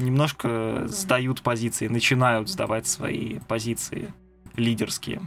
[0.00, 4.14] немножко сдают позиции, начинают сдавать свои позиции
[4.58, 5.20] лидерские.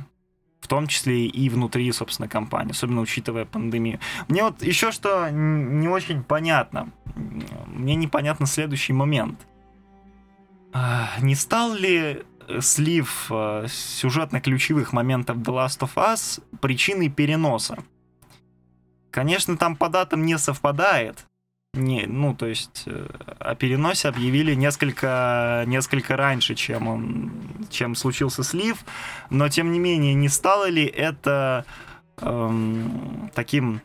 [0.60, 4.00] В том числе и внутри, собственно, компании, особенно учитывая пандемию.
[4.28, 6.92] Мне вот еще что не очень понятно.
[7.66, 9.40] Мне непонятно следующий момент.
[10.74, 17.84] А, Не стал ли э, слив э, сюжетно-ключевых моментов The Last of Us причиной переноса?
[19.10, 21.26] Конечно, там по датам не совпадает.
[21.74, 23.08] Не, ну, то есть э,
[23.40, 27.32] о переносе объявили несколько, несколько раньше, чем, он,
[27.70, 28.80] чем случился слив,
[29.30, 31.66] но тем не менее, не стало ли это
[32.18, 33.82] эм, таким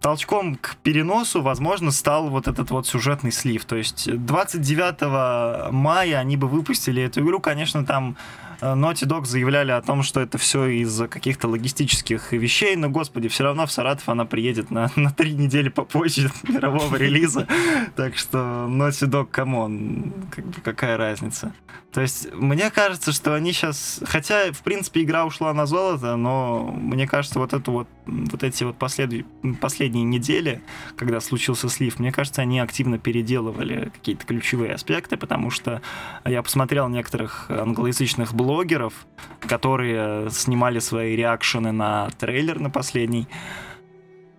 [0.00, 3.64] толчком к переносу, возможно, стал вот этот вот сюжетный слив.
[3.64, 8.16] То есть 29 мая они бы выпустили эту игру, конечно, там
[8.62, 13.42] Naughty Dog заявляли о том, что это все из-за каких-то логистических вещей, но, господи, все
[13.42, 17.48] равно в Саратов она приедет на, на три недели попозже мирового релиза,
[17.96, 21.52] так что Naughty Dog, come on, как бы какая разница.
[21.92, 24.00] То есть, мне кажется, что они сейчас...
[24.06, 28.64] Хотя, в принципе, игра ушла на золото, но мне кажется, вот эту вот, вот эти
[28.64, 29.26] вот последующие,
[29.60, 30.62] последние недели,
[30.96, 35.82] когда случился слив, мне кажется, они активно переделывали какие-то ключевые аспекты, потому что
[36.24, 39.06] я посмотрел некоторых англоязычных блогеров,
[39.40, 43.26] которые снимали свои реакшены на трейлер на последний.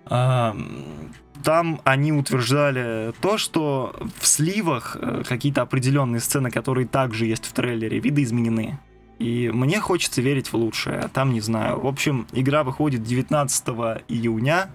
[0.05, 7.51] Там они утверждали то, что в сливах э, какие-то определенные сцены, которые также есть в
[7.51, 8.79] трейлере, видоизменены.
[9.19, 11.81] И мне хочется верить в лучшее, а там не знаю.
[11.81, 13.67] В общем, игра выходит 19
[14.07, 14.69] июня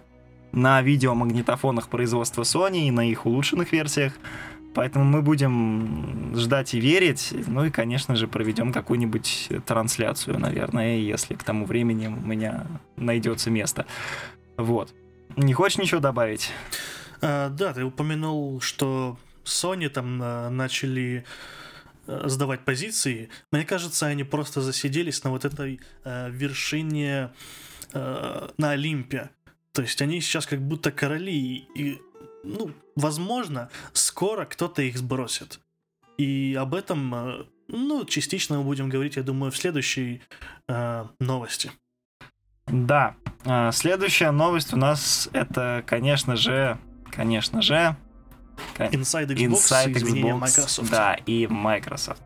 [0.53, 4.13] на видеомагнитофонах производства Sony и на их улучшенных версиях.
[4.79, 7.35] Поэтому мы будем ждать и верить.
[7.49, 12.65] Ну и, конечно же, проведем какую-нибудь трансляцию, наверное, если к тому времени у меня
[12.95, 13.87] найдется место.
[14.57, 14.95] Вот.
[15.35, 16.53] Не хочешь ничего добавить?
[17.21, 21.25] А, да, ты упомянул, что Sony там а, начали
[22.07, 23.31] а, сдавать позиции.
[23.51, 27.31] Мне кажется, они просто засиделись на вот этой а, вершине
[27.93, 29.31] а, на Олимпе.
[29.73, 32.01] То есть они сейчас как будто короли, и,
[32.45, 35.61] ну, возможно, скоро кто-то их сбросит.
[36.17, 40.23] И об этом, а, ну, частично мы будем говорить, я думаю, в следующей
[40.69, 41.71] а, новости.
[42.67, 43.15] Да.
[43.45, 46.79] А, Следующая новость у нас это, конечно же,
[47.11, 47.97] конечно же,
[48.77, 50.91] Inside Xbox, Inside Xbox, Microsoft.
[50.91, 52.23] да, и Microsoft.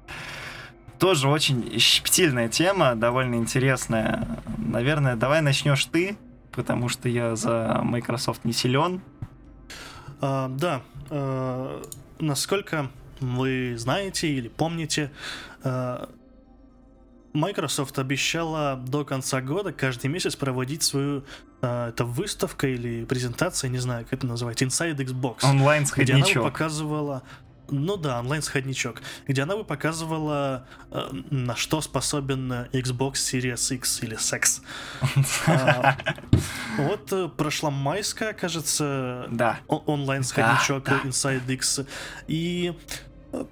[0.99, 4.27] Тоже очень щепетильная тема, довольно интересная.
[4.57, 6.17] Наверное, давай начнешь ты,
[6.53, 9.03] потому что я за Microsoft не силен.
[10.23, 11.83] А, да, а,
[12.21, 15.11] насколько вы знаете или помните,
[15.65, 16.09] а,
[17.33, 21.25] Microsoft обещала до конца года каждый месяц проводить свою
[21.61, 25.39] а, это выставка или презентация, не знаю, как это называется, Inside Xbox.
[25.43, 26.45] Онлайн где она сходничок.
[26.45, 27.23] показывала
[27.73, 34.17] ну да, онлайн-сходничок, где она бы показывала, э, на что способен Xbox Series X или
[34.17, 34.63] Sex.
[35.47, 35.97] А,
[36.79, 39.29] вот э, прошла майская, кажется,
[39.69, 40.89] онлайн-сходничок.
[40.89, 41.81] Inside X,
[42.29, 42.75] и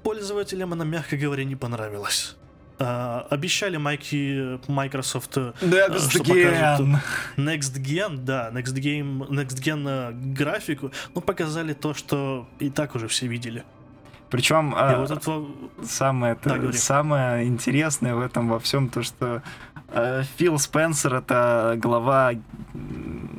[0.02, 2.37] пользователям она, мягко говоря, не понравилась.
[2.83, 6.98] А, обещали майки Microsoft, э, Next что покажут Gen.
[7.37, 12.94] Next Gen, да, Next Game, Next Gen э, графику, ну, показали то, что и так
[12.94, 13.64] уже все видели.
[14.30, 15.44] Причем а, вот это
[15.84, 16.76] самое, Да, говори.
[16.76, 19.42] самое интересное в этом во всем то, что
[19.88, 22.32] э, Фил Спенсер это глава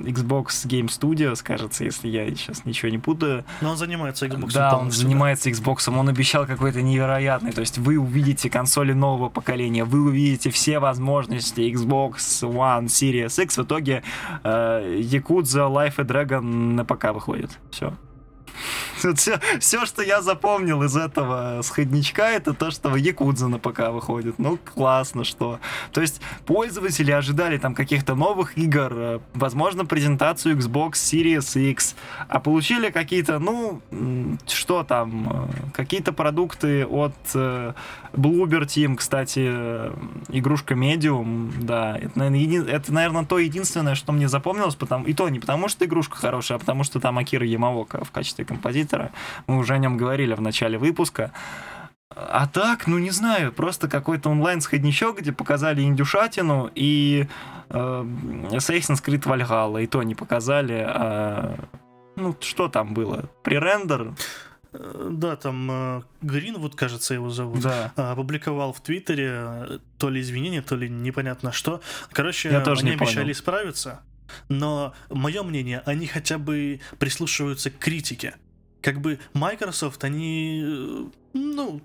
[0.01, 3.45] Xbox Game Studios, кажется, если я сейчас ничего не путаю.
[3.62, 7.51] Но он занимается Xbox да, он занимается Xbox, он обещал какой-то невероятный.
[7.51, 13.58] То есть вы увидите консоли нового поколения, вы увидите все возможности Xbox One, Series X.
[13.58, 14.04] В итоге
[14.43, 17.51] э, Yakuza, Life и Dragon на ПК выходит.
[17.71, 17.93] Все.
[19.16, 24.38] Все, все, что я запомнил из этого сходничка, это то, что Якудза на ПК выходит.
[24.38, 25.60] Ну, классно, что.
[25.92, 31.96] То есть пользователи ожидали там каких-то новых игр, э, возможно, презентацию Xbox Series X,
[32.28, 33.82] а получили какие-то, ну,
[34.48, 37.74] что там, э, какие-то продукты от э,
[38.14, 39.94] Bloober Team, кстати, э,
[40.30, 45.06] игрушка Medium, да, это, наверное, это, наверное, то единственное, что мне запомнилось, потому...
[45.06, 48.40] и то не потому, что игрушка хорошая, а потому что там Акира Ямаока в качестве
[48.45, 49.12] композитора.
[49.47, 51.32] Мы уже о нем говорили в начале выпуска.
[52.13, 57.27] А так, ну не знаю, просто какой-то онлайн-сходничок, где показали индюшатину и
[57.69, 57.73] э,
[58.51, 60.84] Assassin's Creed Valhalla, и то не показали.
[60.86, 61.56] а,
[62.17, 63.30] ну, что там было?
[63.43, 64.13] Пререндер?
[64.73, 67.62] Э, Да, там э, Гринвуд, кажется, его зовут.
[67.62, 67.93] Да.
[67.95, 71.80] а, Опубликовал в Твиттере э, то ли извинения, то ли непонятно что.
[72.12, 73.10] Короче, Я тоже они не понял.
[73.10, 74.01] обещали исправиться,
[74.50, 78.36] но мое мнение, они хотя бы прислушиваются к критике.
[78.82, 81.82] Как бы Microsoft, они, э, ну,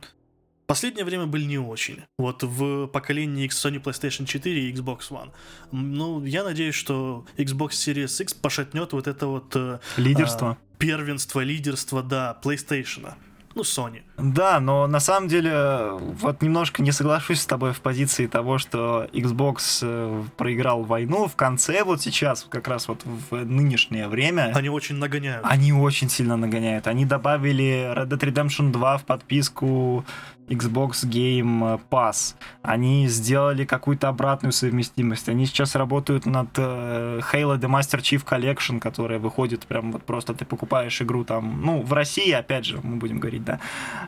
[0.66, 2.02] последнее время были не очень.
[2.18, 5.30] Вот в поколении Sony PlayStation 4 и Xbox One.
[5.72, 10.50] Ну, я надеюсь, что Xbox Series X пошатнет вот это вот э, Лидерство.
[10.50, 13.14] а, первенство, лидерство, да, PlayStation.
[13.56, 14.02] Ну, Sony.
[14.18, 19.08] Да, но на самом деле вот немножко не соглашусь с тобой в позиции того, что
[19.14, 21.26] Xbox э, проиграл войну.
[21.26, 25.42] В конце, вот сейчас, как раз вот в нынешнее время, Они очень нагоняют.
[25.48, 26.86] они очень сильно нагоняют.
[26.86, 30.04] Они добавили Red Dead Redemption 2 в подписку
[30.48, 32.34] Xbox Game Pass.
[32.62, 35.28] Они сделали какую-то обратную совместимость.
[35.28, 40.34] Они сейчас работают над э, Halo The Master Chief Collection, которая выходит прям вот просто
[40.34, 43.60] ты покупаешь игру там, ну, в России, опять же, мы будем говорить, да,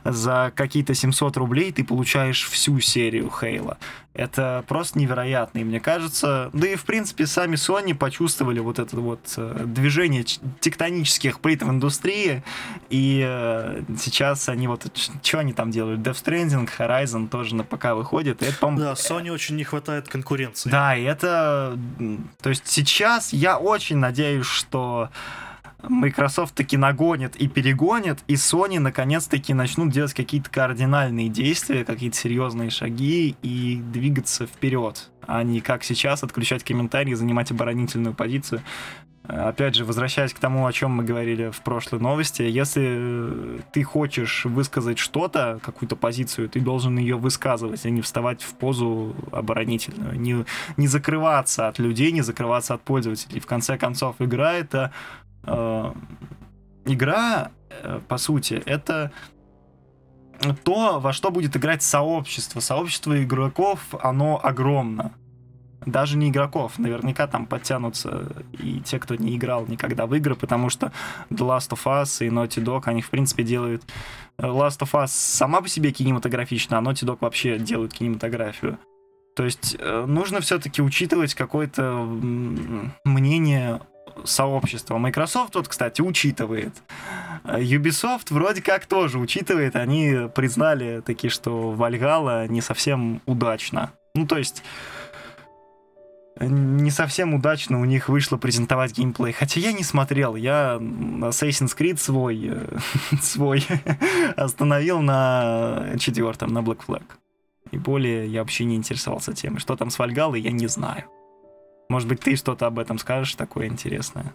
[0.04, 3.76] за какие-то 700 рублей ты получаешь всю серию Halo.
[4.18, 8.96] Это просто невероятно, и мне кажется, да и в принципе сами Sony почувствовали вот это
[8.96, 12.42] вот э, движение тектонических плит в индустрии,
[12.90, 14.86] и э, сейчас они вот,
[15.22, 16.00] что они там делают?
[16.00, 20.68] Death Stranding, Horizon тоже на ПК выходит, это, по-моему, Да, Sony очень не хватает конкуренции.
[20.68, 21.78] да, и это...
[22.42, 25.10] То есть сейчас я очень надеюсь, что
[25.82, 32.70] Microsoft таки нагонит и перегонит, и Sony наконец-таки начнут делать какие-то кардинальные действия, какие-то серьезные
[32.70, 38.62] шаги и двигаться вперед, а не как сейчас отключать комментарии, занимать оборонительную позицию.
[39.28, 43.82] Опять же, возвращаясь к тому, о чем мы говорили в прошлой новости, если э, ты
[43.82, 50.18] хочешь высказать что-то, какую-то позицию, ты должен ее высказывать, а не вставать в позу оборонительную,
[50.18, 50.46] не,
[50.78, 53.40] не закрываться от людей, не закрываться от пользователей.
[53.40, 54.94] В конце концов, игра это
[55.48, 55.92] э,
[56.84, 59.12] игра, э, по сути, это
[60.64, 62.60] то, во что будет играть сообщество.
[62.60, 65.12] Сообщество игроков, оно огромно.
[65.86, 70.70] Даже не игроков, наверняка там подтянутся и те, кто не играл никогда в игры, потому
[70.70, 70.92] что
[71.30, 73.84] The Last of Us и Naughty Dog, они, в принципе, делают...
[74.38, 78.78] э, Last of Us сама по себе кинематографична, а Naughty Dog вообще делают кинематографию.
[79.36, 82.04] То есть нужно все-таки учитывать какое-то
[83.04, 83.80] мнение
[84.24, 84.98] сообщества.
[84.98, 86.72] Microsoft, вот, кстати, учитывает.
[87.44, 89.76] Э, Ubisoft вроде как тоже учитывает.
[89.76, 93.92] Они признали таки, что Valhalla не совсем удачно.
[94.14, 94.62] Ну, то есть
[96.40, 99.32] не совсем удачно у них вышло презентовать геймплей.
[99.32, 102.78] Хотя я не смотрел, я Assassin's Creed свой, э,
[103.20, 103.66] свой
[104.36, 107.04] остановил на четвертом, на Black Flag.
[107.70, 109.60] И более я вообще не интересовался темой.
[109.60, 111.04] Что там с Вальгалой, я не знаю.
[111.88, 114.34] Может быть, ты что-то об этом скажешь такое интересное?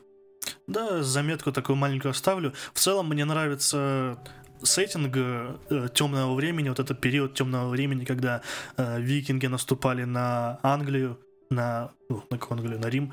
[0.68, 2.54] Да, заметку такую маленькую оставлю.
[2.74, 4.18] В целом мне нравится
[4.64, 8.42] сеттинг э, темного времени, вот этот период темного времени, когда
[8.78, 11.20] э, викинги наступали на Англию,
[11.50, 13.12] на, ну, на Англию, на Рим.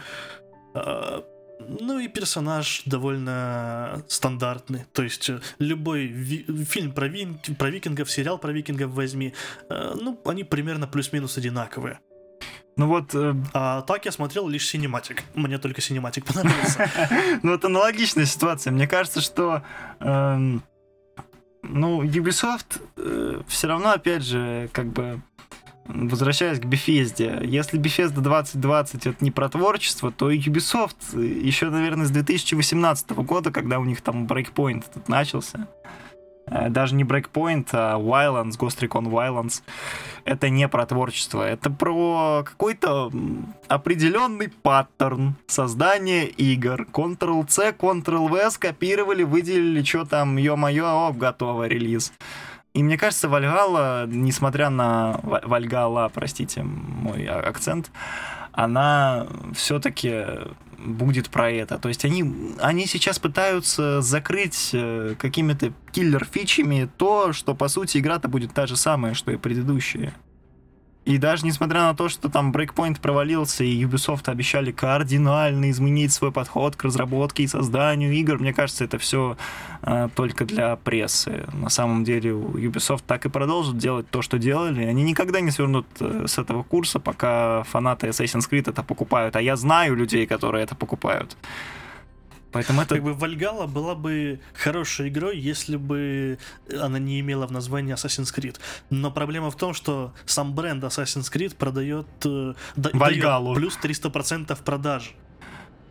[0.74, 1.22] Э,
[1.68, 4.84] Ну и персонаж довольно стандартный.
[4.92, 9.34] То есть э, любой ви- фильм про, вин- про викингов, сериал про викингов возьми,
[9.68, 11.98] э, ну, они примерно плюс-минус одинаковые.
[12.80, 15.24] Ну вот, э, А так я смотрел лишь cinematic.
[15.34, 16.90] Мне только cinematic понравился.
[17.42, 18.70] ну это аналогичная ситуация.
[18.70, 19.62] Мне кажется, что
[19.98, 20.62] эм,
[21.62, 25.20] ну, Ubisoft все равно, опять же, как бы
[25.84, 32.10] возвращаясь к Bethesda, если Bethesda 2020 это не про творчество, то Ubisoft еще, наверное, с
[32.10, 36.09] 2018 года, когда у них там Breakpoint этот начался, э,
[36.70, 39.62] даже не Breakpoint, а Wildlands, Ghost Recon Wildlands,
[40.24, 43.10] это не про творчество, это про какой-то
[43.68, 46.86] определенный паттерн создания игр.
[46.92, 52.12] Ctrl-C, Ctrl-V скопировали, выделили, что там, ё-моё, оп, готово, релиз.
[52.72, 55.18] И мне кажется, Вальгала, несмотря на...
[55.22, 57.90] Вальгала, простите мой а, акцент,
[58.52, 60.24] она все-таки
[60.84, 61.78] будет про это.
[61.78, 68.28] То есть они, они сейчас пытаются закрыть э, какими-то киллер-фичами то, что, по сути, игра-то
[68.28, 70.14] будет та же самая, что и предыдущая.
[71.06, 76.30] И даже несмотря на то, что там Breakpoint провалился, и Ubisoft обещали кардинально изменить свой
[76.30, 79.38] подход к разработке и созданию игр, мне кажется, это все
[79.82, 81.46] э, только для прессы.
[81.54, 84.84] На самом деле Ubisoft так и продолжит делать то, что делали.
[84.84, 89.36] Они никогда не свернут э, с этого курса, пока фанаты Assassin's Creed это покупают.
[89.36, 91.34] А я знаю людей, которые это покупают.
[92.52, 92.96] Поэтому это...
[92.96, 96.38] Как бы Вальгала была бы хорошей игрой, если бы
[96.80, 98.58] она не имела в названии Assassin's Creed.
[98.90, 103.54] Но проблема в том, что сам бренд Assassin's Creed продает, э, Вальгалу.
[103.54, 105.14] плюс 300% продаж.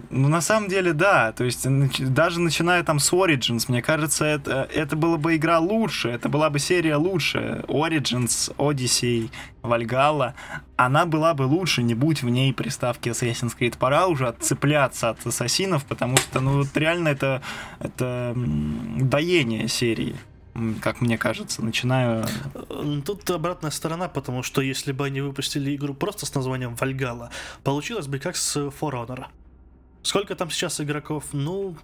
[0.09, 1.31] Ну, на самом деле, да.
[1.33, 1.67] То есть,
[2.13, 6.49] даже начиная там с Origins, мне кажется, это, это была бы игра лучше, это была
[6.49, 7.63] бы серия лучше.
[7.67, 9.29] Origins, Odyssey,
[9.61, 10.33] Valhalla,
[10.77, 13.77] она была бы лучше, не будь в ней приставки Assassin's Creed.
[13.77, 17.41] Пора уже отцепляться от ассасинов, потому что, ну, вот реально это,
[17.79, 20.15] это доение серии
[20.81, 22.25] как мне кажется, начинаю...
[23.05, 27.29] Тут обратная сторона, потому что если бы они выпустили игру просто с названием Вальгала,
[27.63, 29.27] получилось бы как с For Honor.
[30.01, 31.25] Сколько там сейчас игроков?
[31.33, 31.75] Ну,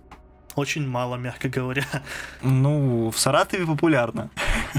[0.55, 1.85] очень мало, мягко говоря.
[2.41, 4.29] Ну, в Саратове популярно.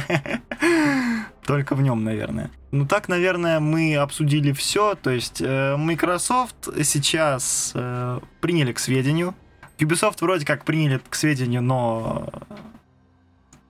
[1.47, 2.51] Только в нем, наверное.
[2.73, 4.95] Ну так, наверное, мы обсудили все.
[4.95, 9.35] То есть э, Microsoft сейчас э, приняли к сведению.
[9.79, 12.29] Ubisoft вроде как приняли к сведению, но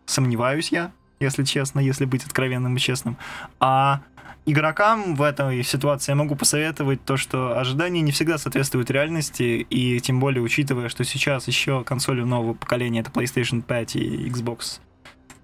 [0.06, 3.18] сомневаюсь я, если честно, если быть откровенным и честным.
[3.58, 4.02] А
[4.46, 10.00] игрокам в этой ситуации я могу посоветовать то, что ожидания не всегда соответствуют реальности, и
[10.00, 14.80] тем более учитывая, что сейчас еще консоли нового поколения, это PlayStation 5 и Xbox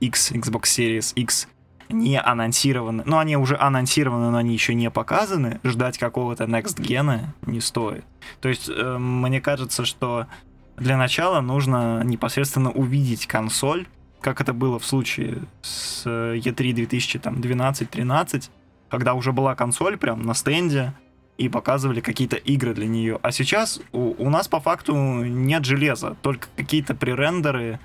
[0.01, 1.49] X, Xbox Series X,
[1.89, 3.03] не анонсированы.
[3.05, 5.61] Ну, они уже анонсированы, но они еще не показаны.
[5.63, 8.05] Ждать какого-то Next Gen не стоит.
[8.41, 10.27] То есть, э, мне кажется, что
[10.77, 13.87] для начала нужно непосредственно увидеть консоль,
[14.21, 18.51] как это было в случае с E3 2012-13,
[18.93, 20.93] когда уже была консоль прям на стенде,
[21.39, 23.19] и показывали какие-то игры для нее.
[23.23, 27.81] А сейчас у, у нас по факту нет железа, только какие-то пререндеры,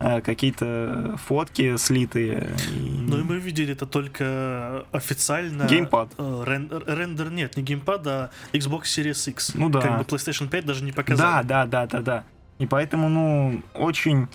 [0.00, 2.50] э, какие-то фотки слитые.
[2.76, 5.64] Ну и мы видели это только официально.
[5.64, 6.12] Геймпад.
[6.18, 9.54] Э, рен, рендер нет, не геймпад, а Xbox Series X.
[9.54, 9.80] Ну да.
[9.80, 11.42] Как бы PlayStation 5 даже не показали.
[11.46, 12.24] Да, да, да, да, да.
[12.58, 14.28] И поэтому, ну, очень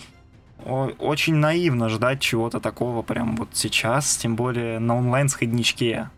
[0.66, 6.10] очень наивно ждать чего-то такого прям вот сейчас, тем более на онлайн-сходничке.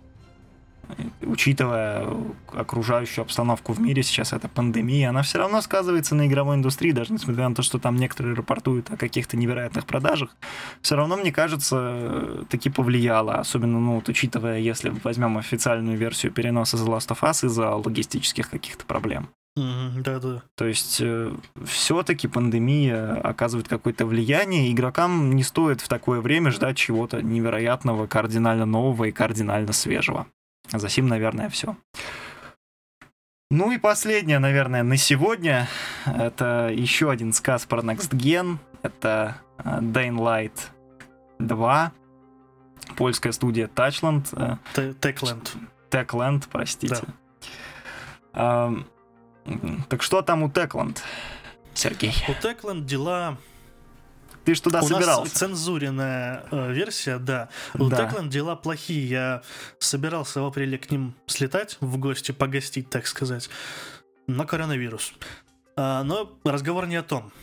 [1.22, 2.08] Учитывая
[2.54, 7.14] окружающую обстановку в мире, сейчас это пандемия, она все равно сказывается на игровой индустрии, даже
[7.14, 10.36] несмотря на то, что там некоторые рапортуют о каких-то невероятных продажах,
[10.82, 16.78] все равно, мне кажется, таки повлияло, особенно, ну, вот, учитывая, если возьмем официальную версию переноса
[16.78, 19.30] The Last of Us из-за логистических каких-то проблем.
[19.58, 20.44] Да, да.
[20.56, 21.32] То есть э,
[21.66, 24.72] все-таки пандемия оказывает какое-то влияние.
[24.72, 30.28] Игрокам не стоит в такое время ждать чего-то невероятного, кардинально нового и кардинально свежего.
[30.72, 31.76] За сим, наверное, все.
[33.50, 35.68] Ну и последнее, наверное, на сегодня.
[36.06, 38.58] Это еще один сказ про Next Gen.
[38.84, 40.60] Это э, Dying Light
[41.40, 41.92] 2.
[42.98, 44.28] Польская студия Touchland.
[44.34, 45.48] Э, Techland.
[45.90, 46.98] Techland, простите.
[48.34, 48.74] Да.
[49.90, 51.02] Так что там у Текланд,
[51.74, 52.14] Сергей?
[52.28, 53.38] У Текланд дела...
[54.48, 55.24] Ты ж туда у собирался.
[55.24, 57.50] Нас цензуренная э, версия, да.
[57.74, 58.06] У да.
[58.06, 59.10] Текланд дела плохие.
[59.10, 59.42] Я
[59.78, 63.50] собирался в апреле к ним слетать в гости, погостить, так сказать,
[64.26, 65.12] на коронавирус.
[65.76, 67.34] А, но разговор не о том.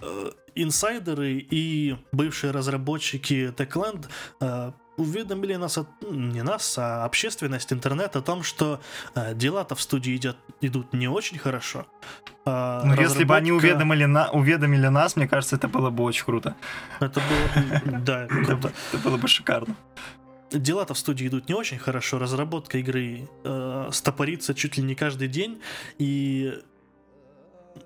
[0.00, 4.08] Э, инсайдеры и бывшие разработчики Techland
[4.98, 8.80] уведомили нас, от, не нас, а общественность, интернет о том, что
[9.14, 11.86] э, дела-то в студии идет, идут не очень хорошо.
[12.44, 16.24] А ну, если бы они уведомили, на, уведомили нас, мне кажется, это было бы очень
[16.24, 16.56] круто.
[17.00, 18.72] Это было бы, да, круто.
[18.92, 19.76] Это было бы шикарно.
[20.50, 25.28] Дела-то в студии идут не очень хорошо, разработка игры э, стопорится чуть ли не каждый
[25.28, 25.60] день,
[25.98, 26.58] и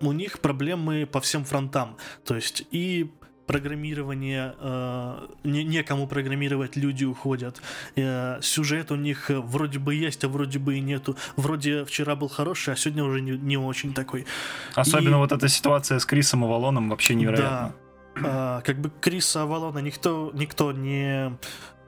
[0.01, 1.97] у них проблемы по всем фронтам.
[2.25, 3.13] То есть и
[3.53, 7.63] программирование, э, не, некому программировать, люди уходят.
[7.97, 11.17] Э, сюжет у них вроде бы есть, а вроде бы и нету.
[11.37, 14.27] Вроде вчера был хороший, а сегодня уже не, не очень такой.
[14.75, 15.19] Особенно и...
[15.19, 17.75] вот эта ситуация с Крисом Авалоном вообще невероятно.
[18.17, 18.59] Да.
[18.59, 21.33] Э, как бы Криса Авалона никто, никто не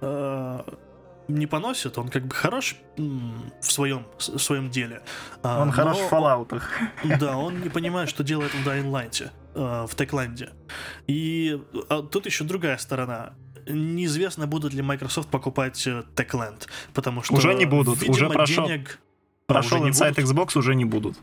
[0.00, 0.62] э,
[1.28, 5.02] не поносит, он как бы хорош в своем, в своем деле.
[5.42, 6.70] А, он но, хорош в фоллаутах.
[7.20, 10.50] Да, он не понимает, что делает в Dying Light, э, в Techland.
[11.06, 13.34] И а тут еще другая сторона.
[13.66, 17.34] Неизвестно, будут ли Microsoft покупать э, Techland, потому что...
[17.34, 18.66] Уже не будут, видимо, уже прошел.
[18.66, 19.00] Денег...
[19.46, 21.18] Прошел а, Inside Xbox, уже не будут.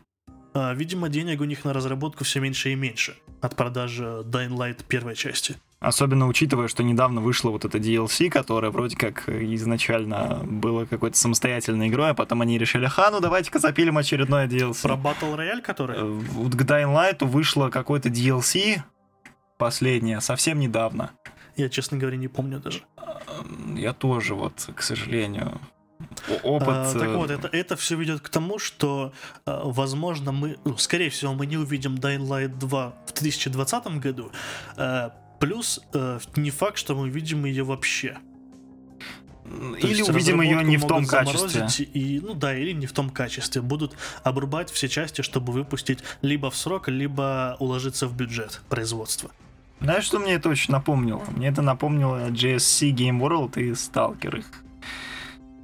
[0.54, 4.84] А, видимо, денег у них на разработку все меньше и меньше от продажи Dying Light
[4.88, 5.56] первой части.
[5.82, 11.88] Особенно учитывая, что недавно вышло вот это DLC, которое вроде как изначально было какой-то самостоятельной
[11.88, 14.84] игрой, а потом они решили, ха, ну давайте-ка запилим очередное DLC.
[14.84, 15.98] Про Battle Royale, который?
[15.98, 18.84] Э, вот к Dying Light вышло какой-то DLC,
[19.58, 21.14] последнее, совсем недавно.
[21.58, 22.82] Я, честно говоря, не помню даже.
[23.76, 25.60] Я тоже, вот, к сожалению
[26.44, 26.68] опыт.
[26.70, 29.14] А, так вот, это, это все ведет к тому, что,
[29.46, 34.32] возможно, мы, ну, скорее всего, мы не увидим Dying Light 2 в 2020 году.
[35.42, 38.18] Плюс, а, не факт, что мы увидим ее вообще.
[39.44, 41.68] То или увидим ее не в том качестве.
[41.94, 43.62] И, ну да, или не в том качестве.
[43.62, 49.32] Будут обрубать все части, чтобы выпустить либо в срок, либо уложиться в бюджет производства.
[49.82, 51.24] Знаешь, что мне это очень напомнило?
[51.36, 54.46] Мне это напомнило GSC Game World и Stalker их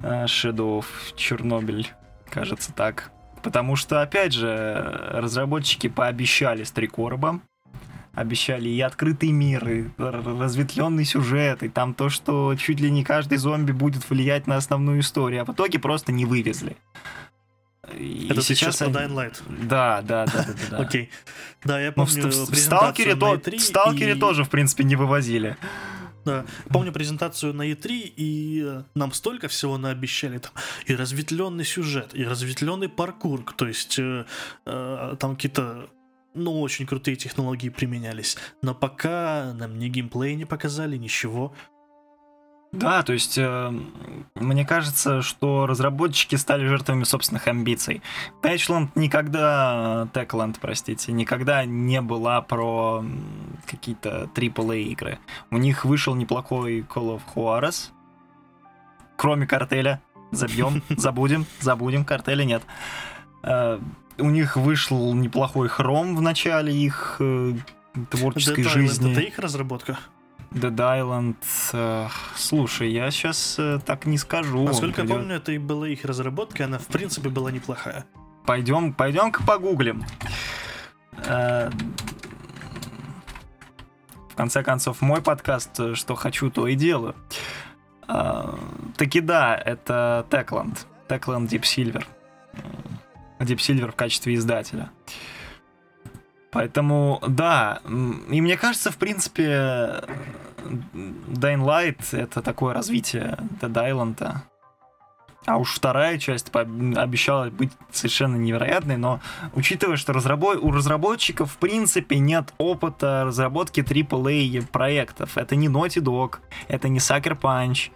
[0.02, 1.88] Э, Shadow of Чернобыль,
[2.30, 3.10] кажется так.
[3.42, 7.40] Потому что, опять же, разработчики пообещали с три короба,
[8.14, 13.38] обещали и открытый мир, и разветвленный сюжет, и там то, что чуть ли не каждый
[13.38, 16.76] зомби будет влиять на основную историю, а в итоге просто не вывезли.
[17.96, 19.42] И Это сейчас про Dying Light?
[19.66, 20.54] Да, да, да, да.
[20.70, 20.76] да.
[20.78, 21.10] Окей.
[21.64, 24.18] Да, я помню в, в, Сталкере, то, в Сталкере и...
[24.18, 25.56] тоже, в принципе, не вывозили.
[26.24, 26.44] Да.
[26.68, 30.52] Помню презентацию на E3, и э, нам столько всего наобещали там.
[30.84, 33.44] И разветвленный сюжет, и разветвленный паркур.
[33.56, 34.26] То есть э,
[34.66, 35.88] э, там какие-то
[36.34, 38.36] ну, очень крутые технологии применялись.
[38.62, 41.52] Но пока нам ни геймплей не показали, ничего.
[42.70, 43.72] Да, то есть э,
[44.34, 48.02] мне кажется, что разработчики стали жертвами собственных амбиций.
[48.42, 53.02] Techland никогда, Techland, простите, никогда не была про
[53.66, 55.18] какие-то AAA игры.
[55.50, 57.90] У них вышел неплохой Call of Juarez,
[59.16, 60.02] кроме картеля.
[60.30, 62.62] Забьем, забудем, забудем, картеля нет.
[64.18, 67.54] Э, у них вышел неплохой хром в начале их э,
[68.10, 69.12] творческой Dead жизни.
[69.12, 69.98] Это их разработка?
[70.50, 71.36] Dead Island.
[71.72, 74.64] Э, слушай, я сейчас э, так не скажу.
[74.64, 78.06] Насколько я помню, это и была их разработка, она в принципе была неплохая.
[78.46, 80.04] Пойдем, пойдем-ка погуглим.
[81.26, 81.70] Э,
[84.30, 87.14] в конце концов, мой подкаст э, «Что хочу, то и делаю».
[88.08, 88.54] Э,
[88.96, 90.78] таки да, это Techland.
[91.08, 92.04] Techland Deep Silver.
[93.38, 94.90] Deep Silver в качестве издателя.
[96.50, 97.80] Поэтому, да,
[98.30, 100.02] и мне кажется, в принципе,
[100.64, 104.42] Dying Light— это такое развитие Dead Island.
[105.46, 109.20] А уж вторая часть обещала быть совершенно невероятной, но
[109.54, 110.58] учитывая, что разрабо...
[110.58, 116.98] у разработчиков в принципе нет опыта разработки AAA проектов, это не Naughty Dog, это не
[116.98, 117.90] Sucker Punch,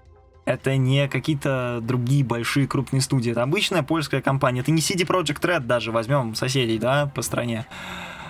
[0.45, 5.43] это не какие-то другие большие крупные студии, это обычная польская компания, это не CD Projekt
[5.43, 7.67] Red даже, возьмем соседей, да, по стране.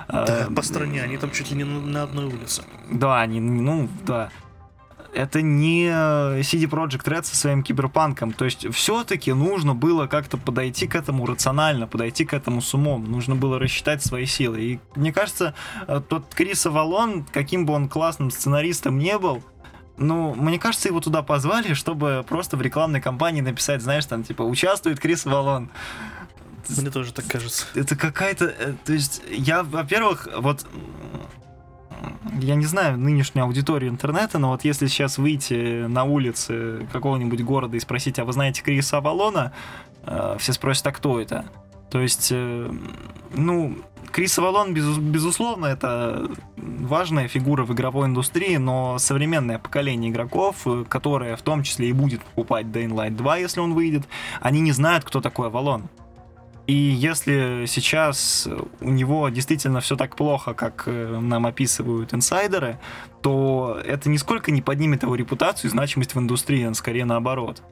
[0.09, 2.63] Да, по стране, они там чуть ли не на одной улице.
[2.91, 4.31] Да, они, ну, да.
[5.15, 8.33] Это не CD Projekt Red со своим киберпанком.
[8.33, 13.05] То есть все-таки нужно было как-то подойти к этому рационально, подойти к этому с умом.
[13.05, 14.61] Нужно было рассчитать свои силы.
[14.63, 15.55] И мне кажется,
[15.87, 19.43] э, тот Крис Авалон, каким бы он классным сценаристом не был,
[19.97, 24.43] ну, мне кажется, его туда позвали, чтобы просто в рекламной кампании написать, знаешь, там, типа,
[24.43, 25.71] участвует Крис Валон.
[26.69, 27.67] Мне тоже так кажется.
[27.75, 28.47] Это какая-то...
[28.47, 30.67] Э, то есть, я, во-первых, вот...
[32.41, 37.77] Я не знаю нынешнюю аудиторию интернета, но вот если сейчас выйти на улицы какого-нибудь города
[37.77, 39.53] и спросить, а вы знаете Криса Авалона,
[40.05, 41.45] э, все спросят, а кто это?
[41.91, 42.73] То есть, э,
[43.35, 43.79] ну,
[44.13, 51.35] Крис Авалон, без, безусловно, это важная фигура в игровой индустрии, но современное поколение игроков, которое
[51.35, 54.03] в том числе и будет покупать Dying Light 2, если он выйдет,
[54.41, 55.89] они не знают, кто такой Авалон.
[56.67, 58.49] И если сейчас
[58.81, 62.79] у него действительно все так плохо, как э, нам описывают инсайдеры,
[63.21, 67.63] то это нисколько не поднимет его репутацию и значимость в индустрии, а скорее наоборот.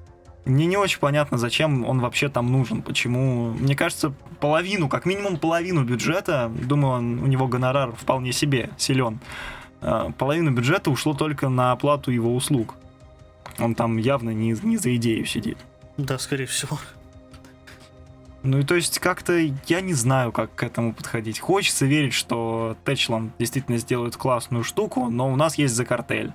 [0.45, 3.53] Мне не очень понятно, зачем он вообще там нужен, почему.
[3.53, 9.21] Мне кажется, половину, как минимум половину бюджета, думаю, он, у него гонорар вполне себе силен.
[9.83, 12.75] А, половину бюджета ушло только на оплату его услуг.
[13.59, 15.59] Он там явно не, не за идею сидит.
[15.97, 16.79] Да, скорее всего.
[18.43, 21.39] Ну и то есть как-то я не знаю, как к этому подходить.
[21.39, 26.33] Хочется верить, что Тэчланд действительно сделает классную штуку, но у нас есть за картель.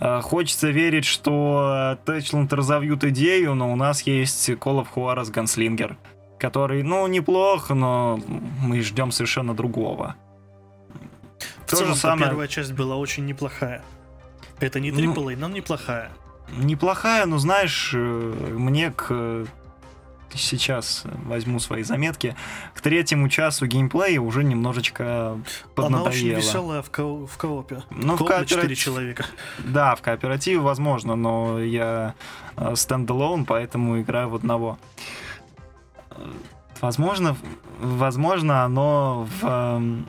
[0.00, 5.96] А, хочется верить, что Тэчланд разовьют идею, но у нас есть Call of Juarez Gunslinger,
[6.38, 8.20] который, ну, неплох, но
[8.60, 10.16] мы ждем совершенно другого.
[11.66, 12.30] В То целом, же самое...
[12.30, 13.82] первая часть была очень неплохая.
[14.60, 16.10] Это не AAA, ну, но неплохая.
[16.56, 19.46] Неплохая, но знаешь, э, мне к
[20.34, 22.36] сейчас возьму свои заметки.
[22.74, 25.38] К третьему часу геймплея уже немножечко
[25.74, 26.08] поднадоело.
[26.08, 27.82] Она очень веселая в, ко- в коопе.
[27.90, 29.24] Ну, в, в коопе 4 человека.
[29.58, 32.14] Да, в кооперативе возможно, но я
[32.74, 34.78] стендалон, поэтому играю в одного.
[36.80, 37.36] Возможно,
[37.80, 40.06] возможно, оно в эм,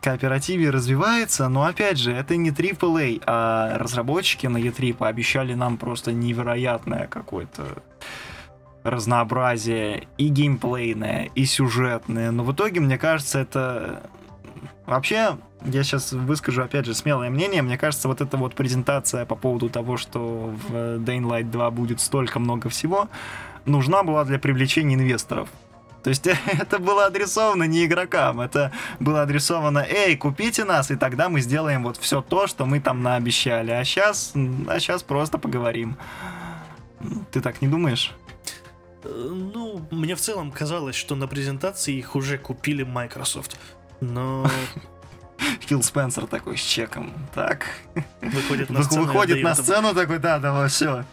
[0.00, 6.12] кооперативе развивается, но опять же, это не AAA, а разработчики на E3 пообещали нам просто
[6.12, 7.82] невероятное какое-то
[8.84, 12.30] разнообразие и геймплейное, и сюжетное.
[12.30, 14.02] Но в итоге, мне кажется, это...
[14.86, 17.62] Вообще, я сейчас выскажу, опять же, смелое мнение.
[17.62, 22.00] Мне кажется, вот эта вот презентация по поводу того, что в Dying Light 2 будет
[22.00, 23.08] столько много всего,
[23.66, 25.48] нужна была для привлечения инвесторов.
[26.02, 31.28] То есть это было адресовано не игрокам, это было адресовано, эй, купите нас, и тогда
[31.28, 33.72] мы сделаем вот все то, что мы там наобещали.
[33.72, 34.32] А сейчас,
[34.68, 35.96] а сейчас просто поговорим.
[37.30, 38.14] Ты так не думаешь?
[39.08, 43.58] Ну, мне в целом казалось, что на презентации их уже купили Microsoft.
[44.00, 44.48] Но...
[45.60, 47.12] Фил Спенсер такой с чеком.
[47.34, 47.66] Так.
[48.20, 49.06] Выходит на сцену.
[49.06, 51.04] Выходит на сцену такой, да, давай, все.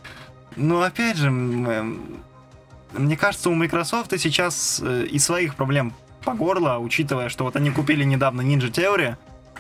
[0.56, 5.94] Ну, опять же, мне кажется, у Microsoft сейчас э, и своих проблем
[6.24, 9.16] по горло, учитывая, что вот они купили недавно Ninja Theory,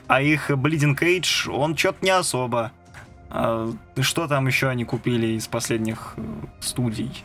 [0.08, 2.72] а их Bleeding Cage, он что-то не особо.
[3.30, 6.22] А, что там еще они купили из последних э,
[6.60, 7.24] студий?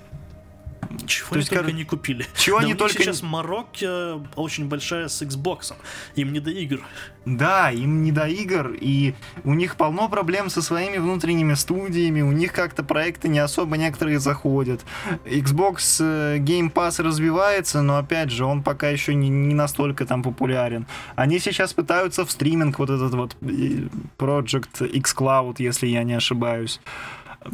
[1.07, 1.73] Чего То они есть, только кор...
[1.73, 2.27] не купили.
[2.37, 5.75] Чего да они только сейчас Марокко очень большая с Xbox.
[6.17, 6.81] Им не до игр.
[7.27, 9.15] Да, им не до игр, и
[9.45, 14.19] у них полно проблем со своими внутренними студиями, у них как-то проекты не особо некоторые
[14.19, 14.81] заходят.
[15.27, 20.23] Xbox э, Game Pass развивается, но опять же, он пока еще не, не настолько там
[20.23, 20.87] популярен.
[21.15, 26.81] Они сейчас пытаются в стриминг вот этот вот э, Project xCloud, если я не ошибаюсь.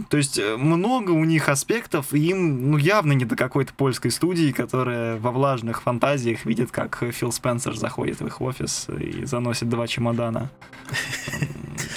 [0.08, 4.10] То есть э, много у них аспектов, и им ну, явно не до какой-то польской
[4.10, 9.68] студии, которая во влажных фантазиях видит, как Фил Спенсер заходит в их офис и заносит
[9.68, 10.50] два чемодана.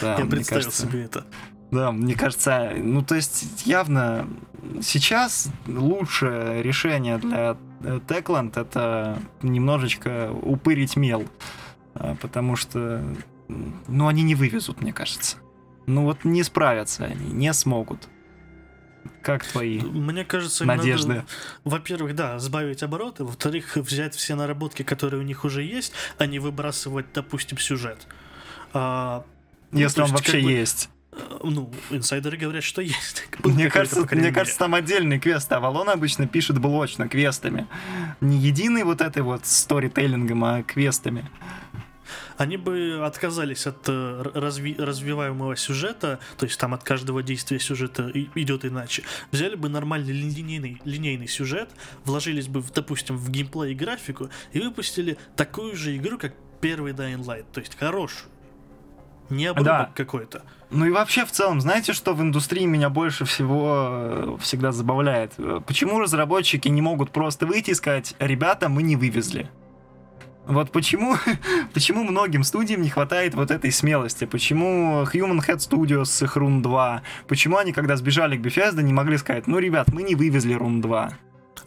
[0.01, 1.25] Я представил себе это.
[1.71, 4.27] Да, мне кажется, ну то есть явно
[4.81, 11.25] сейчас лучшее решение для Techland это немножечко упырить мел,
[11.93, 13.03] а, потому что
[13.87, 15.37] ну они не вывезут, мне кажется.
[15.89, 18.07] Ну вот не справятся они, не смогут.
[19.23, 21.07] Как твои Мне кажется, надежды?
[21.07, 21.25] Надо,
[21.63, 26.37] во-первых, да, сбавить обороты, во-вторых, взять все наработки, которые у них уже есть, а не
[26.37, 28.07] выбрасывать, допустим, сюжет.
[28.71, 29.25] А,
[29.71, 30.89] ну, Если он вообще бы, есть.
[31.11, 33.27] Э, ну, инсайдеры говорят, что есть.
[33.43, 35.51] Мне кажется, мне кажется, там отдельный квест.
[35.51, 37.67] Авалон обычно пишет блочно квестами.
[38.21, 41.27] Не единый вот этой вот сторителлингом, а квестами
[42.39, 48.09] они бы отказались от э, разви развиваемого сюжета, то есть там от каждого действия сюжета
[48.13, 49.03] идет иначе.
[49.31, 51.69] Взяли бы нормальный линейный, линейный сюжет,
[52.05, 56.93] вложились бы, в, допустим, в геймплей и графику и выпустили такую же игру, как первый
[56.93, 58.31] Dying Light, то есть хорошую.
[59.29, 59.91] Не обрубок да.
[59.93, 60.43] какой-то.
[60.71, 65.33] Ну и вообще в целом, знаете, что в индустрии меня больше всего э, всегда забавляет?
[65.67, 69.49] Почему разработчики не могут просто выйти и сказать, ребята, мы не вывезли?
[70.49, 71.15] Вот почему,
[71.73, 74.25] почему многим студиям не хватает вот этой смелости?
[74.25, 77.03] Почему Human Head Studios с их Run 2?
[77.27, 80.81] Почему они, когда сбежали к Bethesda, не могли сказать, ну, ребят, мы не вывезли Run
[80.81, 81.13] 2?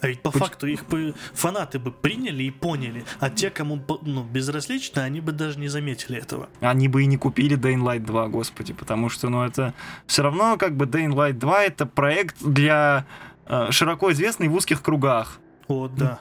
[0.01, 0.41] А ведь по Поч...
[0.41, 5.31] факту их бы фанаты бы приняли и поняли, а те, кому ну, безразлично, они бы
[5.31, 6.49] даже не заметили этого.
[6.59, 9.73] Они бы и не купили Dying Light 2, господи, потому что, ну, это
[10.07, 13.05] все равно как бы Dying Light 2 это проект для
[13.45, 15.39] э, широко известный в узких кругах.
[15.69, 16.19] Вот, да.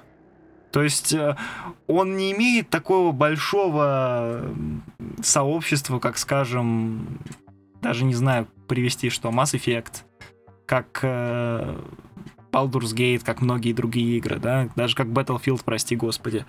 [0.73, 1.37] То есть э,
[1.87, 4.51] он не имеет такого большого
[5.23, 7.19] сообщества, как, скажем,
[7.83, 10.05] даже не знаю привести, что Mass Effect,
[10.67, 11.77] как э,
[12.51, 16.47] Baldur's Gate, как многие другие игры, да, даже как Battlefield, прости господи.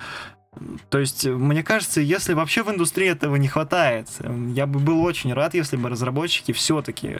[0.89, 4.07] То есть, мне кажется, если вообще в индустрии этого не хватает,
[4.53, 7.17] я бы был очень рад, если бы разработчики все-таки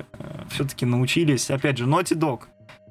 [0.51, 2.41] все-таки научились, опять же, Naughty Dog,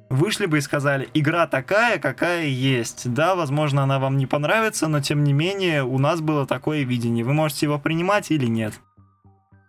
[0.09, 3.11] вышли бы и сказали, игра такая, какая есть.
[3.13, 7.25] Да, возможно, она вам не понравится, но тем не менее у нас было такое видение.
[7.25, 8.79] Вы можете его принимать или нет.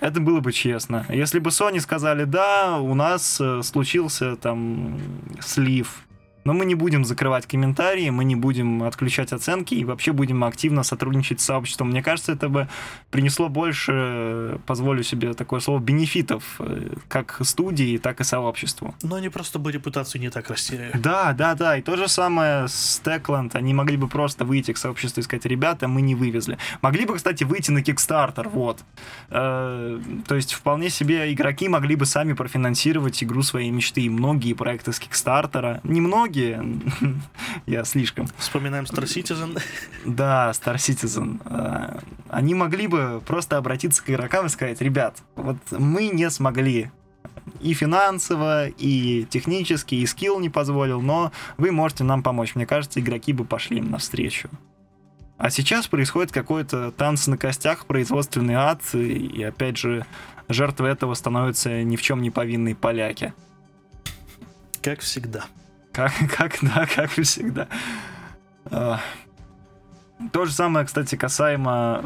[0.01, 1.07] Это было бы честно.
[1.09, 4.99] Если бы Sony сказали, да, у нас э, случился там
[5.41, 6.04] слив,
[6.45, 10.83] но мы не будем закрывать комментарии, мы не будем отключать оценки и вообще будем активно
[10.83, 11.91] сотрудничать с сообществом.
[11.91, 12.69] Мне кажется, это бы
[13.11, 18.95] принесло больше, позволю себе такое слово, бенефитов э, как студии, так и сообществу.
[19.03, 20.93] Но они просто бы репутацию не так растеряли.
[20.95, 21.77] Да, да, да.
[21.77, 23.51] И то же самое с Techland.
[23.55, 26.59] Они могли бы просто выйти к сообществу и сказать, ребята, мы не вывезли.
[26.83, 28.81] Могли бы, кстати, выйти на Kickstarter, вот.
[29.31, 34.03] Э, то есть вполне себе игроки могли бы сами профинансировать игру своей мечты.
[34.03, 36.83] И многие проекты с Kickstarter, немногие, многие,
[37.67, 38.27] я слишком.
[38.39, 39.61] Вспоминаем Star Citizen.
[40.05, 41.41] Да, Star Citizen.
[41.45, 46.91] А, они могли бы просто обратиться к игрокам и сказать, ребят, вот мы не смогли
[47.61, 52.55] и финансово, и технически, и скилл не позволил, но вы можете нам помочь.
[52.55, 54.49] Мне кажется, игроки бы пошли им навстречу.
[55.37, 60.07] А сейчас происходит какой-то танц на костях, производственный ад, и опять же,
[60.49, 63.35] жертвой этого становятся ни в чем не повинные поляки.
[64.81, 65.45] Как всегда.
[65.95, 67.69] Как, как, да, как всегда.
[68.67, 69.01] А,
[70.33, 72.03] то же самое, кстати, касаемо...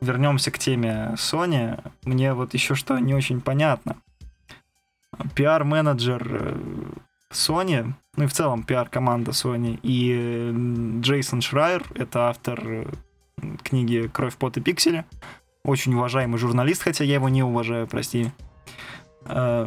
[0.00, 1.82] Вернемся к теме Sony.
[2.02, 3.96] Мне вот еще что не очень понятно.
[5.34, 6.56] Пиар-менеджер э,
[7.32, 12.86] Sony, ну и в целом пиар-команда Sony, и Джейсон Шрайер, это автор э,
[13.62, 15.06] книги «Кровь, пот и пиксели»,
[15.64, 18.30] очень уважаемый журналист, хотя я его не уважаю, прости.
[19.24, 19.66] Э,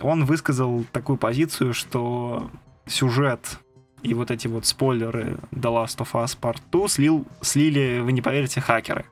[0.00, 2.50] он высказал такую позицию, что
[2.88, 3.58] сюжет
[4.02, 8.22] и вот эти вот спойлеры The Last of Us Part 2 слил, слили, вы не
[8.22, 9.04] поверите, хакеры.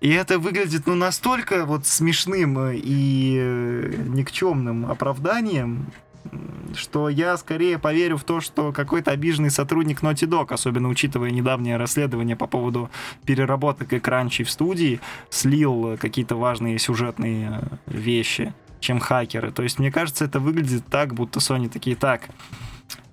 [0.00, 5.86] И это выглядит ну настолько вот смешным и никчемным оправданием,
[6.76, 11.76] что я скорее поверю в то, что какой-то обиженный сотрудник Naughty Dog, особенно учитывая недавнее
[11.76, 12.90] расследование по поводу
[13.24, 13.98] переработок и
[14.44, 19.50] в студии, слил какие-то важные сюжетные вещи, чем хакеры.
[19.50, 22.28] То есть мне кажется, это выглядит так, будто Sony такие так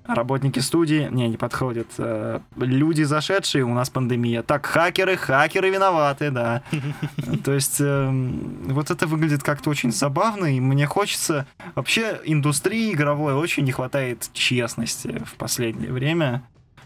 [0.08, 1.88] Работники студии, не, не подходят.
[1.97, 4.43] Э, люди зашедшие, у нас пандемия.
[4.43, 6.62] Так, хакеры, хакеры виноваты, да.
[7.43, 11.47] То есть эм, вот это выглядит как-то очень забавно, и мне хочется...
[11.74, 16.43] Вообще индустрии игровой очень не хватает честности в последнее время.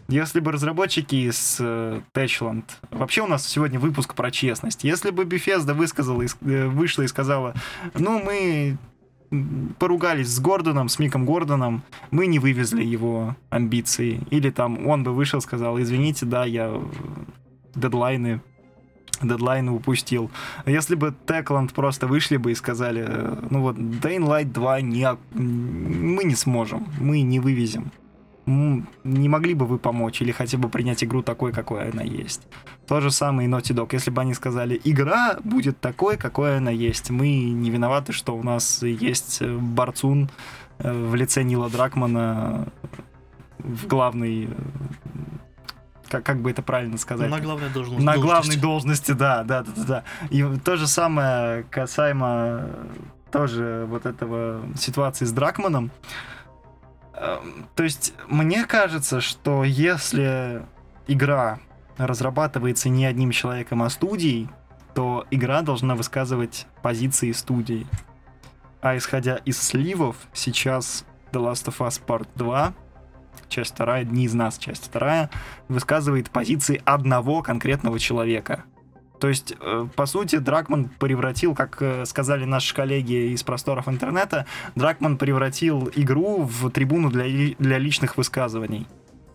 [0.09, 2.63] Если бы разработчики из э, Techland...
[2.89, 4.83] Вообще у нас сегодня выпуск про честность.
[4.83, 7.53] Если бы Bethesda высказала, э, вышла и сказала,
[7.93, 8.77] ну, мы
[9.77, 14.21] поругались с Гордоном, с Миком Гордоном, мы не вывезли его амбиции.
[14.31, 16.81] Или там он бы вышел, сказал, извините, да, я
[17.75, 18.41] дедлайны
[19.21, 20.31] дедлайны упустил.
[20.65, 23.05] Если бы Techland просто вышли бы и сказали,
[23.49, 27.91] ну вот, Dying Light 2 не, мы не сможем, мы не вывезем
[28.49, 32.47] не могли бы вы помочь или хотя бы принять игру такой, какой она есть.
[32.87, 33.89] То же самое и Naughty Dog.
[33.91, 38.43] Если бы они сказали, игра будет такой, какой она есть, мы не виноваты, что у
[38.43, 40.29] нас есть э, Барцун
[40.79, 42.67] э, в лице Нила Дракмана
[43.59, 44.49] в главной э,
[46.09, 47.29] как, как бы это правильно сказать?
[47.29, 48.03] На главной должности.
[48.03, 50.03] На главной должности, да, да, да, да.
[50.31, 52.69] И то же самое касаемо
[53.31, 55.85] тоже вот этого ситуации с Дракманом.
[55.85, 55.91] Эм,
[57.75, 60.65] то есть мне кажется, что если
[61.07, 61.59] игра
[61.97, 64.49] разрабатывается не одним человеком, а студией,
[64.93, 67.87] то игра должна высказывать позиции студии.
[68.81, 72.73] А исходя из сливов, сейчас The Last of Us Part 2,
[73.49, 75.29] часть вторая, не из нас часть вторая,
[75.67, 78.63] высказывает позиции одного конкретного человека.
[79.19, 84.45] То есть, э, по сути, Дракман превратил, как э, сказали наши коллеги из просторов интернета,
[84.75, 87.25] Дракман превратил игру в трибуну для,
[87.59, 88.87] для личных высказываний.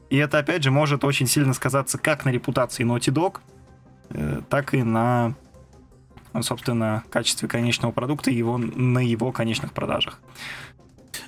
[0.09, 3.41] И это, опять же, может очень сильно сказаться как на репутации Naughty Dog,
[4.11, 5.35] э, так и на,
[6.41, 10.19] собственно, качестве конечного продукта и его, на его конечных продажах.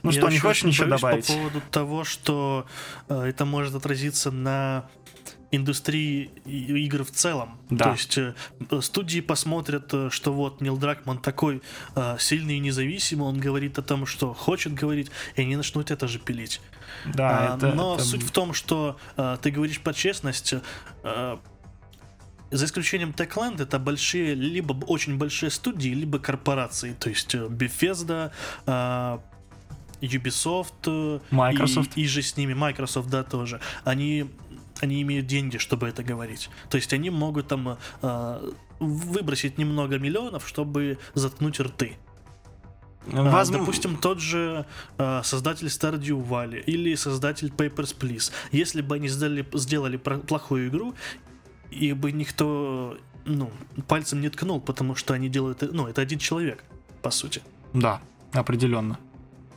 [0.02, 1.26] Ну Я что, не хочешь ничего добавить?
[1.26, 2.66] По поводу того, что
[3.08, 4.86] это может отразиться на
[5.50, 7.58] индустрии игр в целом.
[7.70, 7.86] Да.
[7.86, 8.34] То есть э,
[8.80, 11.62] студии посмотрят, э, что вот Нил Дракман такой
[11.94, 16.08] э, сильный и независимый, он говорит о том, что хочет говорить, и они начнут это
[16.08, 16.60] же пилить.
[17.04, 18.04] Да, а, это, но это...
[18.04, 20.54] суть в том, что э, ты говоришь про честность.
[21.02, 21.36] Э,
[22.50, 26.92] за исключением Techland, это большие, либо очень большие студии, либо корпорации.
[26.92, 28.30] То есть Bethesda,
[28.66, 29.18] э,
[30.00, 31.96] Ubisoft, Microsoft.
[31.96, 33.60] И, и же с ними, Microsoft, да, тоже.
[33.84, 34.30] Они
[34.80, 36.50] они имеют деньги, чтобы это говорить.
[36.70, 41.96] То есть они могут там э, выбросить немного миллионов, чтобы заткнуть рты.
[43.06, 43.56] Возможно.
[43.56, 44.66] А, допустим, тот же
[44.98, 48.32] э, создатель Stardew Valley или создатель Papers, Please.
[48.50, 50.94] Если бы они сделали, сделали плохую игру,
[51.70, 53.50] их бы никто ну,
[53.86, 55.62] пальцем не ткнул, потому что они делают...
[55.72, 56.64] Ну, это один человек,
[57.02, 57.42] по сути.
[57.72, 58.00] Да,
[58.32, 58.98] определенно.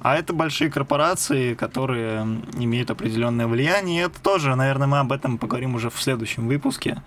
[0.02, 2.22] А это большие корпорации, которые
[2.58, 4.02] имеют определенное влияние.
[4.02, 7.02] И это тоже, наверное, мы об этом поговорим уже в следующем выпуске.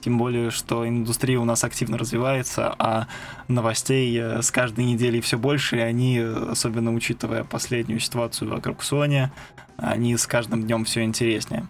[0.00, 3.06] Тем более, что индустрия у нас активно развивается, а
[3.48, 9.28] новостей э, с каждой неделей все больше, и они, особенно учитывая последнюю ситуацию вокруг Sony,
[9.76, 11.68] они с каждым днем все интереснее.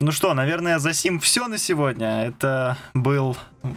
[0.00, 2.24] Ну что, наверное, за сим все на сегодня.
[2.24, 3.36] Это был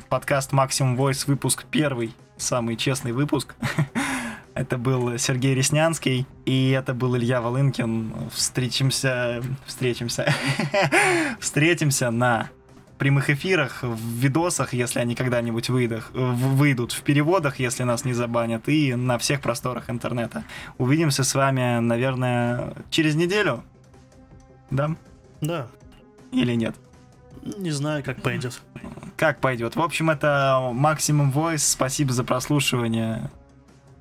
[0.09, 3.55] подкаст Максимум Voice, выпуск первый, самый честный выпуск.
[4.56, 8.30] Это был Сергей Реснянский, и это был Илья Волынкин.
[8.32, 10.32] Встретимся, встретимся,
[11.39, 12.49] встретимся на
[12.99, 18.70] прямых эфирах, в видосах, если они когда-нибудь выйдут, выйдут, в переводах, если нас не забанят,
[18.70, 20.43] и на всех просторах интернета.
[20.78, 23.64] Увидимся с вами, наверное, через неделю.
[24.70, 24.95] Да?
[25.41, 25.68] Да.
[26.32, 26.76] Или нет?
[27.58, 28.62] Не знаю, как пойдет.
[29.18, 29.76] Как пойдет.
[29.76, 31.58] В общем, это Максимум Voice.
[31.58, 33.30] Спасибо за прослушивание.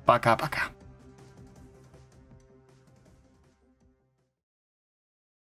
[0.05, 0.69] Пока-пока.